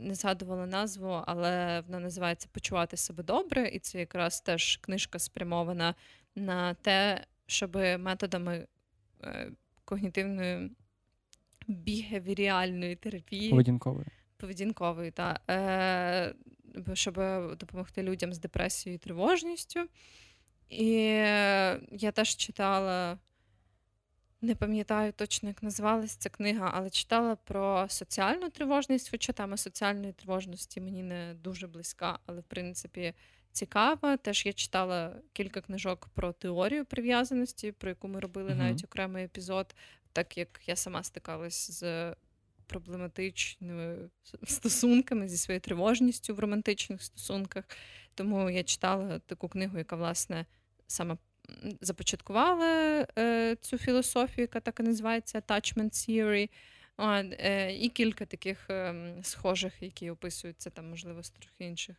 [0.00, 5.94] не згадувала назву, але вона називається Почувати себе добре, і це якраз теж книжка спрямована
[6.34, 8.66] на те, щоб методами
[9.22, 9.50] е,
[9.84, 10.70] когнітивної
[11.68, 14.06] бігевіріальної терапії поведінкової,
[14.44, 16.34] поведінкової, та, е,
[16.94, 17.14] щоб
[17.56, 19.80] допомогти людям з депресією і тривожністю.
[20.68, 20.92] І
[21.90, 23.18] я теж читала
[24.40, 30.12] Не пам'ятаю точно, як називалась ця книга, але читала про соціальну тривожність, хоча тема соціальної
[30.12, 33.14] тривожності мені не дуже близька, але в принципі
[33.52, 34.16] цікава.
[34.16, 39.74] Теж я читала кілька книжок про теорію прив'язаності, про яку ми робили навіть окремий епізод,
[40.12, 42.14] так як я сама стикалась з
[42.66, 43.96] проблематичними
[44.46, 47.64] стосунками зі своєю тривожністю в романтичних стосунках.
[48.14, 50.46] Тому я читала таку книгу, яка, власне,
[50.86, 51.16] саме
[51.80, 52.66] започаткувала
[53.18, 56.50] е, цю філософію, яка так і називається Attachment Theory.
[56.96, 61.96] От, е, І кілька таких е, схожих, які описуються там, можливо, з трохи інших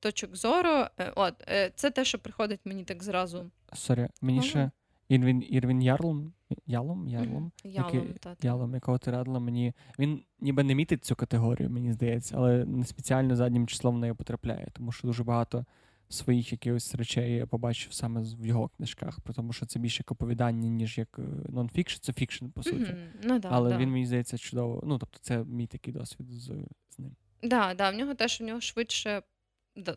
[0.00, 0.86] точок зору.
[0.98, 3.50] Е, от, е, Це те, що приходить мені так зразу.
[3.72, 4.48] Sorry, мені ага.
[4.48, 4.70] ще
[5.12, 6.32] Ірвін Ірвін Ярлом,
[6.66, 8.46] Ялом, Ярлом, Ялом, який, та, та.
[8.46, 9.72] Ялом, якого ти радила мені.
[9.98, 13.98] Він ніби не мітить в цю категорію, мені здається, але не спеціально заднім числом в
[13.98, 15.64] неї потрапляє, тому що дуже багато
[16.08, 20.68] своїх якихось речей я побачив саме в його книжках, тому що це більше як оповідання,
[20.68, 22.76] ніж як non-fiction, це fiction, по суті.
[22.78, 23.08] Mm-hmm.
[23.22, 23.78] Ну, да, Але да.
[23.78, 24.82] він мені здається чудово.
[24.86, 26.44] Ну, тобто, це мій такий досвід з,
[26.90, 27.16] з ним.
[27.40, 29.22] Так, да, да, в нього теж у нього швидше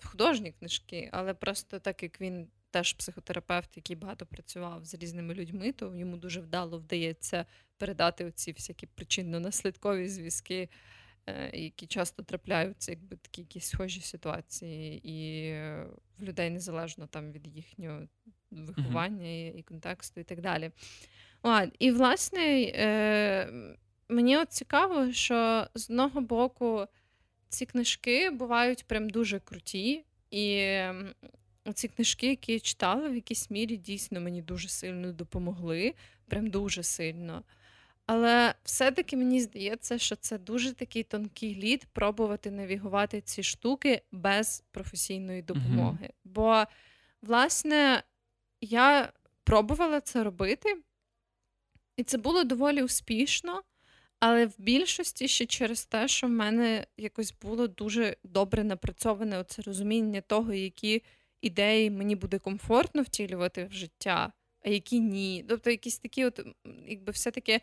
[0.03, 5.71] художні книжки, але просто так як він теж психотерапевт, який багато працював з різними людьми,
[5.71, 7.45] то йому дуже вдало вдається
[7.78, 10.69] передати оці всякі причинно-наслідкові зв'язки.
[11.28, 15.51] Е, які часто трапляються, якби такі якісь схожі ситуації, і
[16.19, 18.01] в людей незалежно там від їхнього
[18.51, 19.55] виховання mm-hmm.
[19.55, 20.71] і, і контексту, і так далі.
[21.41, 23.78] От, І, власне, е,
[24.09, 26.88] мені от цікаво, що з одного боку
[27.49, 30.78] ці книжки бувають прям дуже круті, і
[31.74, 35.93] ці книжки, які я читала, в якійсь мірі дійсно мені дуже сильно допомогли,
[36.28, 37.43] прям дуже сильно.
[38.05, 44.63] Але все-таки мені здається, що це дуже такий тонкий лід пробувати навігувати ці штуки без
[44.72, 46.05] професійної допомоги.
[46.05, 46.13] Mm-hmm.
[46.24, 46.63] Бо,
[47.22, 48.03] власне,
[48.61, 49.13] я
[49.43, 50.78] пробувала це робити,
[51.97, 53.63] і це було доволі успішно,
[54.20, 59.61] але в більшості ще через те, що в мене якось було дуже добре напрацьоване оце
[59.61, 61.03] розуміння того, які
[61.41, 65.45] ідеї мені буде комфортно втілювати в життя, а які ні.
[65.49, 66.39] Тобто, якісь такі, от,
[66.88, 67.61] якби все-таки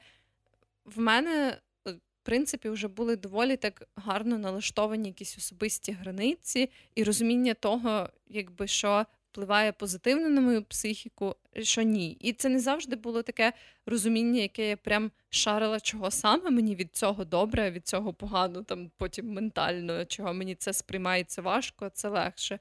[0.85, 7.55] в мене, в принципі, вже були доволі так гарно налаштовані якісь особисті границі і розуміння
[7.55, 12.13] того, якби що впливає позитивно на мою психіку, що ні.
[12.21, 13.53] І це не завжди було таке
[13.87, 18.91] розуміння, яке я прям шарила, чого саме мені від цього добре, від цього погано, там
[18.97, 22.59] потім ментально, чого мені це сприймається важко, це легше.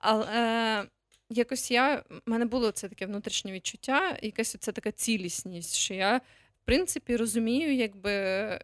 [0.00, 0.86] Але е,
[1.30, 6.20] якось я в мене було це таке внутрішнє відчуття, якась це така цілісність, що я
[6.62, 8.12] в принципі, розумію, якби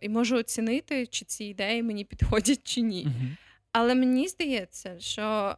[0.00, 3.08] і можу оцінити, чи ці ідеї мені підходять чи ні.
[3.72, 5.56] Але мені здається, що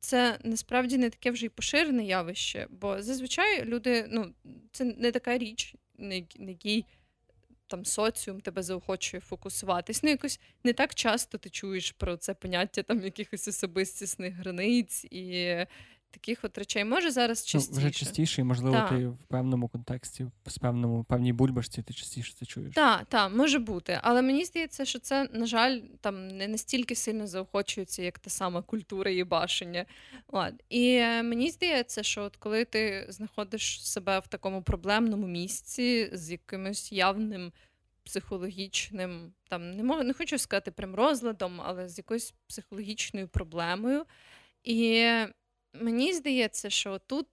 [0.00, 4.34] це насправді не таке вже й поширене явище, бо зазвичай люди, ну,
[4.72, 6.84] це не така річ, на якій
[7.70, 10.02] там соціум тебе заохочує фокусуватись.
[10.02, 15.56] Ну, якось не так часто ти чуєш про це поняття там якихось особистісних границь і
[16.10, 16.84] таких от речей.
[16.84, 17.72] Може зараз частіше.
[17.72, 18.88] Ну, вже частіше, і можливо, та.
[18.88, 22.74] ти в певному контексті, з певному певній бульбашці, ти частіше це чуєш.
[22.74, 23.98] Так, так, може бути.
[24.02, 28.62] Але мені здається, що це, на жаль, там не настільки сильно заохочується, як та сама
[28.62, 29.86] культура і башення.
[30.26, 30.52] От.
[30.68, 36.30] І е, мені здається, що от коли ти знаходиш себе в такому проблемному місці з
[36.30, 37.52] якимось явним.
[38.04, 44.04] Психологічним, там не можу, не хочу сказати прям розладом, але з якоюсь психологічною проблемою.
[44.64, 45.10] І
[45.72, 47.26] Мені здається, що тут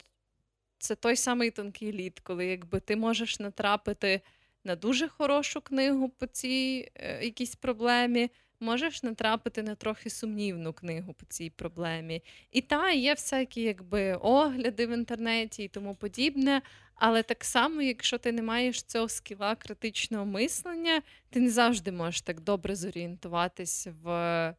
[0.79, 4.21] це той самий тонкий лід, коли якби ти можеш натрапити
[4.63, 8.29] на дуже хорошу книгу по цій е, якійсь проблемі,
[8.59, 12.23] можеш натрапити на трохи сумнівну книгу по цій проблемі.
[12.51, 16.61] І та є всякі якби огляди в інтернеті і тому подібне.
[16.95, 22.21] Але так само, якщо ти не маєш цього скіла критичного мислення, ти не завжди можеш
[22.21, 24.55] так добре зорієнтуватись в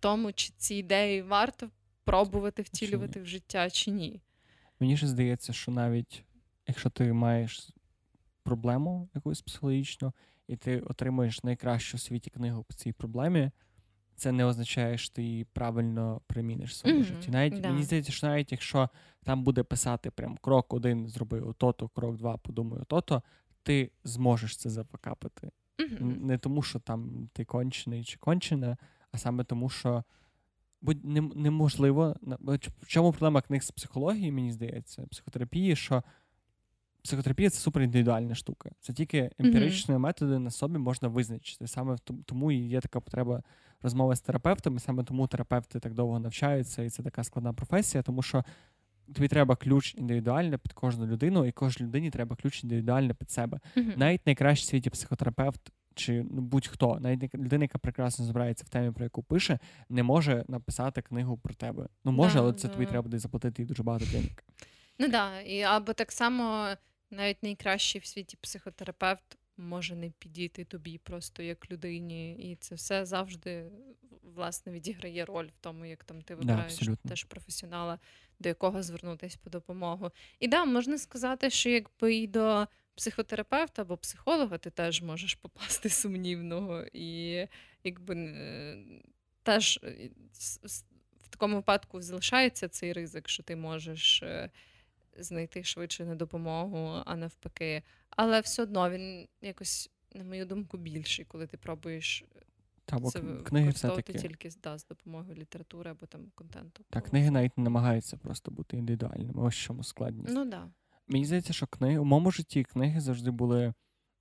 [0.00, 1.70] тому, чи ці ідеї варто
[2.06, 4.20] пробувати втілювати в життя чи ні.
[4.80, 6.24] Мені ж здається, що навіть
[6.66, 7.70] якщо ти маєш
[8.42, 10.12] проблему якусь психологічну,
[10.48, 13.50] і ти отримуєш найкращу у світі книгу по цій проблемі,
[14.16, 17.30] це не означає, що ти її правильно приміниш в своєму mm-hmm, житті.
[17.30, 17.68] Навіть да.
[17.68, 18.88] мені здається, що навіть якщо
[19.24, 23.22] там буде писати прям крок один, зроби ото-то, крок два, подумай ото-то,
[23.62, 25.50] ти зможеш це запокапити.
[25.78, 26.24] Mm-hmm.
[26.24, 28.76] Не тому, що там ти кончений чи кончена,
[29.12, 30.04] а саме тому, що
[31.34, 32.16] неможливо.
[32.82, 36.02] В чому проблема книг з психології, мені здається, психотерапії, що
[37.06, 38.70] психотерапія це супер індивідуальна штука.
[38.80, 39.98] Це тільки емпіричні mm-hmm.
[39.98, 41.66] методи на собі можна визначити.
[41.66, 43.42] Саме тому і є така потреба
[43.82, 48.22] розмови з терапевтами, саме тому терапевти так довго навчаються, і це така складна професія, тому
[48.22, 48.44] що
[49.14, 53.60] тобі треба ключ індивідуально під кожну людину, і кожній людині треба ключ індивідуально під себе.
[53.76, 53.92] Мгм.
[53.96, 58.90] Навіть найкращий в світі психотерапевт чи ну, будь-хто, навіть людина, яка прекрасно збирається в темі,
[58.90, 61.88] про яку пише, не може написати книгу про тебе.
[62.04, 62.74] Ну може, Да, але це да.
[62.74, 64.44] тобі треба буде заплатити дуже багато денег.
[64.98, 66.68] Ну да, і або так само
[67.10, 73.04] навіть найкращий в світі психотерапевт може не підійти тобі просто як людині, і це все
[73.06, 73.64] завжди
[74.34, 77.08] власне відіграє роль в тому, як там ти вибираєш абсолютно.
[77.08, 77.98] теж професіонала,
[78.38, 80.10] до якого звернутися по допомогу.
[80.40, 82.66] І да, можна сказати, що якби і до
[82.96, 87.32] психотерапевта або психолога ти теж можеш попасти сумнівного, і
[87.84, 88.76] якби е,
[89.42, 90.10] теж е,
[91.20, 94.50] в такому випадку залишається цей ризик, що ти можеш е,
[95.18, 97.82] знайти швидше на допомогу, а навпаки.
[98.10, 102.24] Але все одно він якось, на мою думку, більший, коли ти пробуєш
[102.84, 106.84] Та бо це книги все-таки тільки да, з допомогою літератури або там контенту.
[106.90, 109.42] Так, книги навіть не намагаються просто бути індивідуальними.
[109.42, 110.34] Ось чому складність.
[110.34, 110.68] Ну да.
[111.08, 113.74] Мені здається, що книги у моєму житті книги завжди були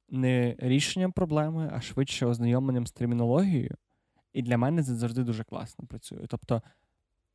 [0.10, 3.76] не рішенням проблеми, а швидше ознайомленням з термінологією.
[4.34, 6.26] І для мене це завжди дуже класно працює.
[6.28, 6.62] Тобто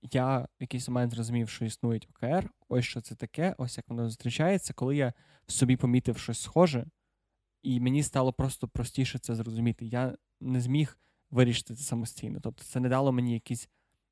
[0.02, 4.04] я в якийсь момент зрозумів, що існують ОКР, ось що це таке, ось як воно
[4.04, 5.12] зустрічається, коли я
[5.46, 6.86] в собі помітив щось схоже,
[7.62, 9.86] і мені стало просто простіше це зрозуміти.
[9.86, 10.98] Я не зміг
[11.30, 12.40] вирішити це самостійно.
[12.42, 13.68] Тобто, це не дало мені якісь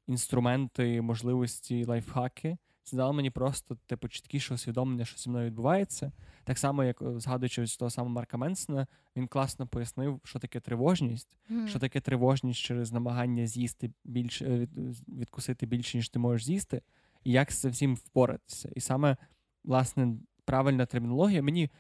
[0.06, 2.58] інструменти, можливості, лайфхаки.
[2.88, 6.12] Це дало мені просто типу чіткіше усвідомлення, що зі мною відбувається.
[6.44, 8.86] Так само, як е, згадуючи ось того самого Марка Менсона,
[9.16, 11.68] він класно пояснив, що таке тривожність, Мгм.
[11.68, 16.82] що таке тривожність через намагання з'їсти більше, е, від- відкусити більше, ніж ти можеш з'їсти,
[17.24, 18.68] і як з всім впоратися.
[18.76, 19.16] І саме,
[19.64, 20.14] власне,
[20.44, 21.42] правильна термінологія.
[21.42, 21.70] Мені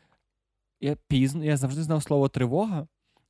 [0.80, 2.86] я пізно, я завжди знав слово тривога,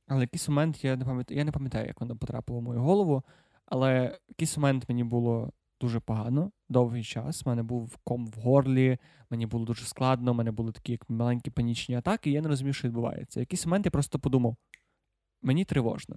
[0.07, 3.23] але якийсь момент я не пам'ятаю, я не пам'ятаю, як воно потрапило в мою голову.
[3.65, 5.51] Але якийсь момент мені було
[5.81, 7.41] дуже погано довгий час.
[7.45, 8.97] У мене був ком в горлі,
[9.29, 12.47] мені було дуже складно, у мене були такі як маленькі панічні атаки, і я не
[12.47, 13.39] розумів, що відбувається.
[13.39, 14.55] Якийсь момент я просто подумав:
[15.41, 16.15] мені тривожно.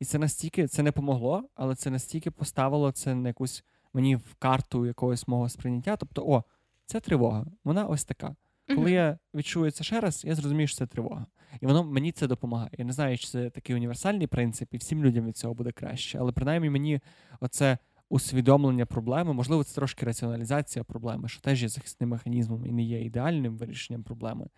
[0.00, 4.34] І це настільки це не помогло, але це настільки поставило це на якусь мені в
[4.34, 5.96] карту якогось мого сприйняття.
[5.96, 6.44] Тобто, о,
[6.86, 8.36] це тривога, вона ось така.
[8.74, 11.26] Коли я відчую це ще раз, я зрозумію, що це тривога.
[11.60, 12.70] І воно мені це допомагає.
[12.78, 16.18] Я не знаю, чи це такий універсальний принцип, і всім людям від цього буде краще.
[16.18, 17.00] Але принаймні мені
[17.40, 17.78] оце
[18.08, 23.00] усвідомлення проблеми, можливо, це трошки раціоналізація проблеми, що теж є захисним механізмом і не є
[23.00, 24.48] ідеальним вирішенням проблеми.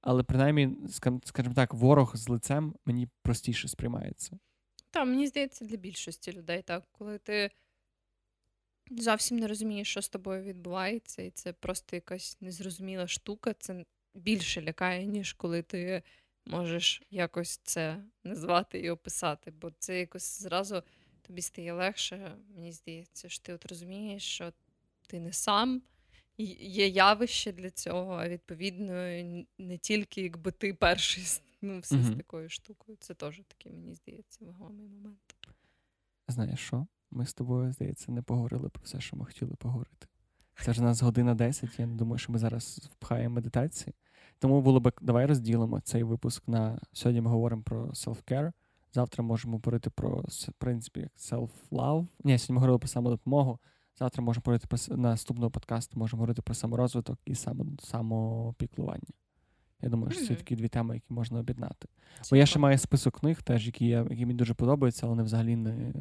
[0.00, 0.76] Але принаймні,
[1.24, 4.38] скажімо так, ворог з лицем мені простіше сприймається.
[4.90, 7.50] Та, мені здається, для більшості людей так, коли ти
[8.90, 13.84] зовсім не розумієш, що з тобою відбувається, і це просто якась незрозуміла штука, це
[14.14, 16.02] більше лякає, ніж коли ти
[16.46, 19.50] можеш якось це назвати і описати.
[19.50, 20.82] Бо це якось зразу
[21.28, 22.36] тобі стає легше.
[22.54, 24.52] Мені здається, що ти от розумієш, що
[25.06, 25.82] ти не сам.
[26.60, 28.92] Є явище для цього, а відповідно,
[29.58, 32.98] не тільки якби ти перший стикнувся з такою штукою.
[33.00, 35.36] Це теж такий, мені здається, вагомий момент.
[36.28, 36.86] Знаєш що?
[37.10, 40.06] Ми з тобою, здається, не поговорили про все, що ми хотіли поговорити.
[40.64, 43.94] Це ж у нас година 10, я не думаю, що ми зараз впхаємо медитації.
[44.38, 48.52] Тому було б, давай розділимо цей випуск на сьогодні ми говоримо про self-care.
[48.92, 52.06] Завтра можемо говорити про в принципі self-love.
[52.24, 53.58] Ні, сьогодні ми говорили про самодопомогу.
[53.98, 59.08] Завтра можемо говорити про наступного подкасту, можемо говорити про саморозвиток і само, самопіклування.
[59.82, 61.88] Я думаю, що це такі дві теми, які можна об'єднати.
[62.30, 65.22] Бо я ще маю список книг, теж, які, я, які мені дуже подобаються, але вони
[65.22, 65.92] взагалі не,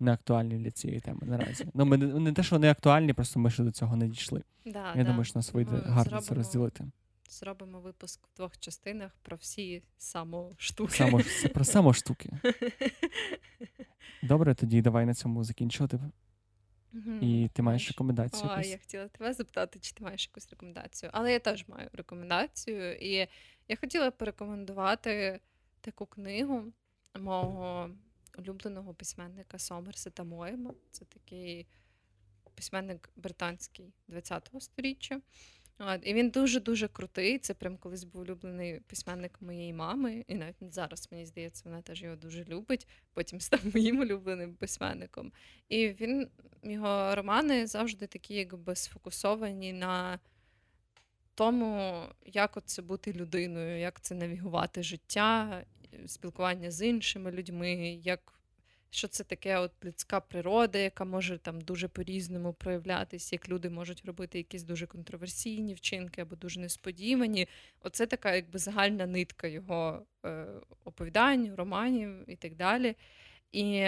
[0.00, 1.66] не актуальні для цієї теми наразі.
[1.74, 4.42] Ну, ми, не- те, що не актуальні, просто ми ще до цього не дійшли.
[4.66, 5.04] Да, я да.
[5.04, 6.84] думаю, що нас вийде Ми гарно це розділити.
[7.28, 10.96] Зробимо випуск в двох частинах про всі самоштуки.
[10.96, 11.20] Само,
[11.54, 12.30] про самоштуки.
[14.22, 16.00] Добре, тоді давай на цьому закінчувати.
[17.20, 21.10] І ти маєш рекомендацію О, я хотіла тебе запитати, чи ти маєш якусь рекомендацію.
[21.14, 22.96] Але я теж маю рекомендацію.
[22.96, 23.28] І
[23.68, 25.40] я хотіла порекомендувати
[25.80, 26.72] таку книгу
[27.20, 27.90] мого
[28.38, 30.74] улюбленого письменника Сомерсета Моєма.
[30.90, 31.66] Це такий
[32.54, 35.20] письменник британський 20-го сторіччя.
[35.78, 37.38] От, і він дуже-дуже крутий.
[37.38, 40.24] Це прям колись був улюблений письменник моєї мами.
[40.28, 42.88] І навіть зараз, мені здається, вона теж його дуже любить.
[43.12, 45.32] Потім став моїм улюбленим письменником.
[45.68, 46.28] І він,
[46.62, 50.18] його романи завжди такі, якби сфокусовані на
[51.34, 55.64] тому, як це бути людиною, як це навігувати життя,
[56.06, 58.37] спілкування з іншими людьми, як.
[58.90, 64.04] Що це таке от людська природа, яка може там дуже по-різному проявлятись, як люди можуть
[64.04, 67.48] робити якісь дуже контроверсійні вчинки або дуже несподівані.
[67.80, 70.46] Оце така якби загальна нитка його е,
[70.84, 72.96] оповідань, романів і так далі.
[73.52, 73.86] І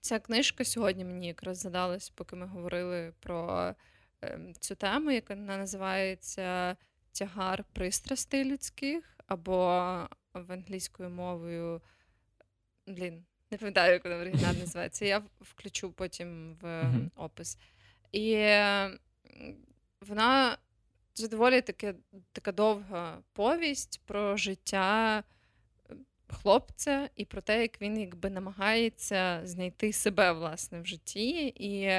[0.00, 3.74] ця книжка сьогодні мені якраз задалась, поки ми говорили про
[4.22, 6.76] ем, цю тему, яка називається
[7.12, 9.64] Тягар пристрастей людських, або
[10.34, 11.80] в англійською мовою.
[12.86, 15.04] Блін, не пам'ятаю, як вона в оригіналі називається.
[15.04, 17.10] Я включу потім в mm-hmm.
[17.16, 17.58] опис.
[18.12, 18.34] І
[20.00, 20.58] вона
[21.12, 21.94] це доволі таки,
[22.32, 25.22] така довга повість про життя
[26.28, 31.52] хлопця і про те, як він якби намагається знайти себе власне в житті.
[31.56, 31.90] І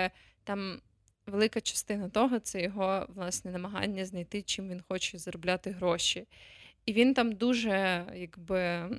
[0.43, 0.81] там
[1.25, 6.27] велика частина того це його власне намагання знайти, чим він хоче заробляти гроші.
[6.85, 8.89] І він там дуже якби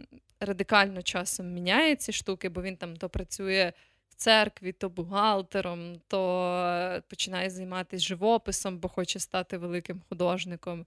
[0.41, 3.73] радикально часом міняє ці штуки, бо він там то працює
[4.09, 10.87] в церкві, то бухгалтером, то починає займатися живописом, бо хоче стати великим художником.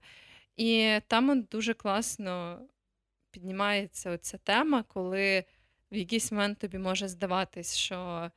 [0.56, 2.60] І там дуже класно
[3.30, 5.44] піднімається оця тема, коли
[5.92, 8.30] в якийсь момент тобі може здаватись, що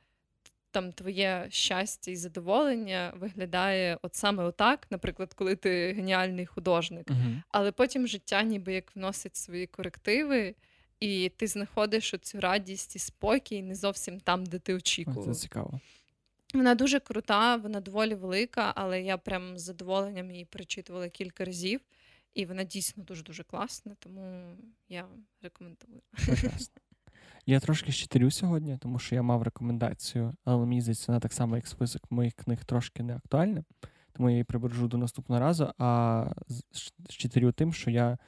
[0.74, 7.42] там твоє щастя і задоволення виглядає от саме отак, наприклад, коли ти геніальний художник, uh
[7.48, 10.54] але потім життя ніби як вносить свої корективи,
[11.00, 15.24] і ти знаходиш оцю радість і спокій не зовсім там, де ти очікував.
[15.24, 15.80] Це цікаво.
[16.54, 21.80] Вона дуже крута, вона доволі велика, але я прям з задоволенням її перечитувала кілька разів,
[22.34, 24.56] і вона дійсно дуже дуже класна, тому
[24.88, 25.06] я
[25.42, 26.00] рекомендую.
[26.26, 26.83] Прекрасно.
[27.46, 31.56] Я трошки щитарю сьогодні, тому що я мав рекомендацію, але мені здається, вона так само,
[31.56, 33.64] як список моїх книг, трошки не актуальна,
[34.12, 35.72] тому я її прибережу до наступного разу.
[35.78, 36.26] А
[37.08, 38.18] щитарю тим, що я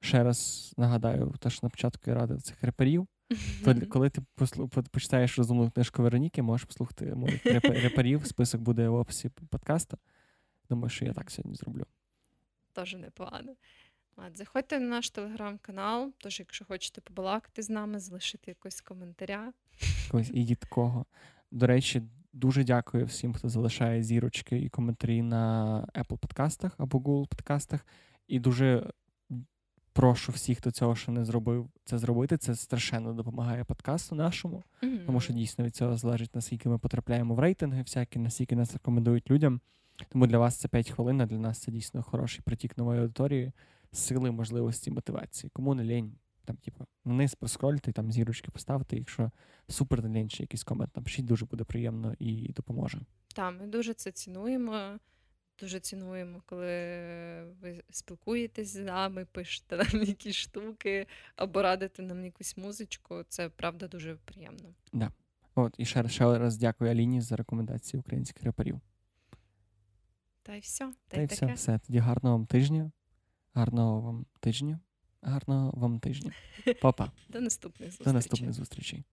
[0.00, 3.06] ще раз нагадаю, те, що на початку я радив цих реперів.
[3.64, 7.46] То коли ти послу, почитаєш розумну книжку Вероніки, можеш послухати моїх
[7.82, 9.98] реперів, список буде в описі подкасту.
[10.70, 11.86] Думаю, що я так сьогодні зроблю.
[12.72, 13.52] Теж непогано.
[14.34, 19.52] Заходьте на наш телеграм-канал, тож, якщо хочете побалакати з нами, залишити якось коментаря.
[20.04, 21.06] Якось і від кого.
[21.50, 27.28] До речі, дуже дякую всім, хто залишає зірочки і коментарі на Apple подкастах або Google
[27.28, 27.86] подкастах.
[28.28, 28.90] І дуже
[29.92, 32.36] прошу всіх, хто цього ще не зробив, це зробити.
[32.36, 35.06] Це страшенно допомагає подкасту нашому, mm-hmm.
[35.06, 39.30] тому що дійсно від цього залежить, наскільки ми потрапляємо в рейтинги, всякі, наскільки нас рекомендують
[39.30, 39.60] людям.
[40.08, 43.52] Тому для вас це 5 хвилин, а для нас це дійсно хороший притік нової аудиторії
[43.92, 45.50] сили, можливості, мотивації.
[45.54, 48.96] Кому не лінь, там, типу, вниз проскрольте, там зірочки поставте.
[48.96, 49.30] Якщо
[49.68, 53.00] супер не лінь, ще якийсь комент напишіть, дуже буде приємно і допоможе.
[53.34, 54.98] Так, ми дуже це цінуємо.
[55.60, 56.66] Дуже цінуємо, коли
[57.60, 61.06] ви спілкуєтесь з нами, пишете нам якісь штуки
[61.36, 63.22] або радите нам якусь музичку.
[63.28, 64.74] Це правда дуже приємно.
[64.92, 65.12] Да.
[65.54, 68.80] От, і ще, ще раз дякую Аліні за рекомендації українських реперів.
[70.42, 70.92] Та й все.
[71.08, 71.46] Та, та й все.
[71.46, 71.78] Все.
[71.86, 72.90] Тоді гарного вам тижня.
[73.58, 74.80] Гарного вам тижня.
[75.22, 76.32] Гарного вам тижня.
[76.80, 77.12] Па-па.
[77.28, 78.04] До наступних зустрічей.
[78.04, 79.04] До наступних зустрічей.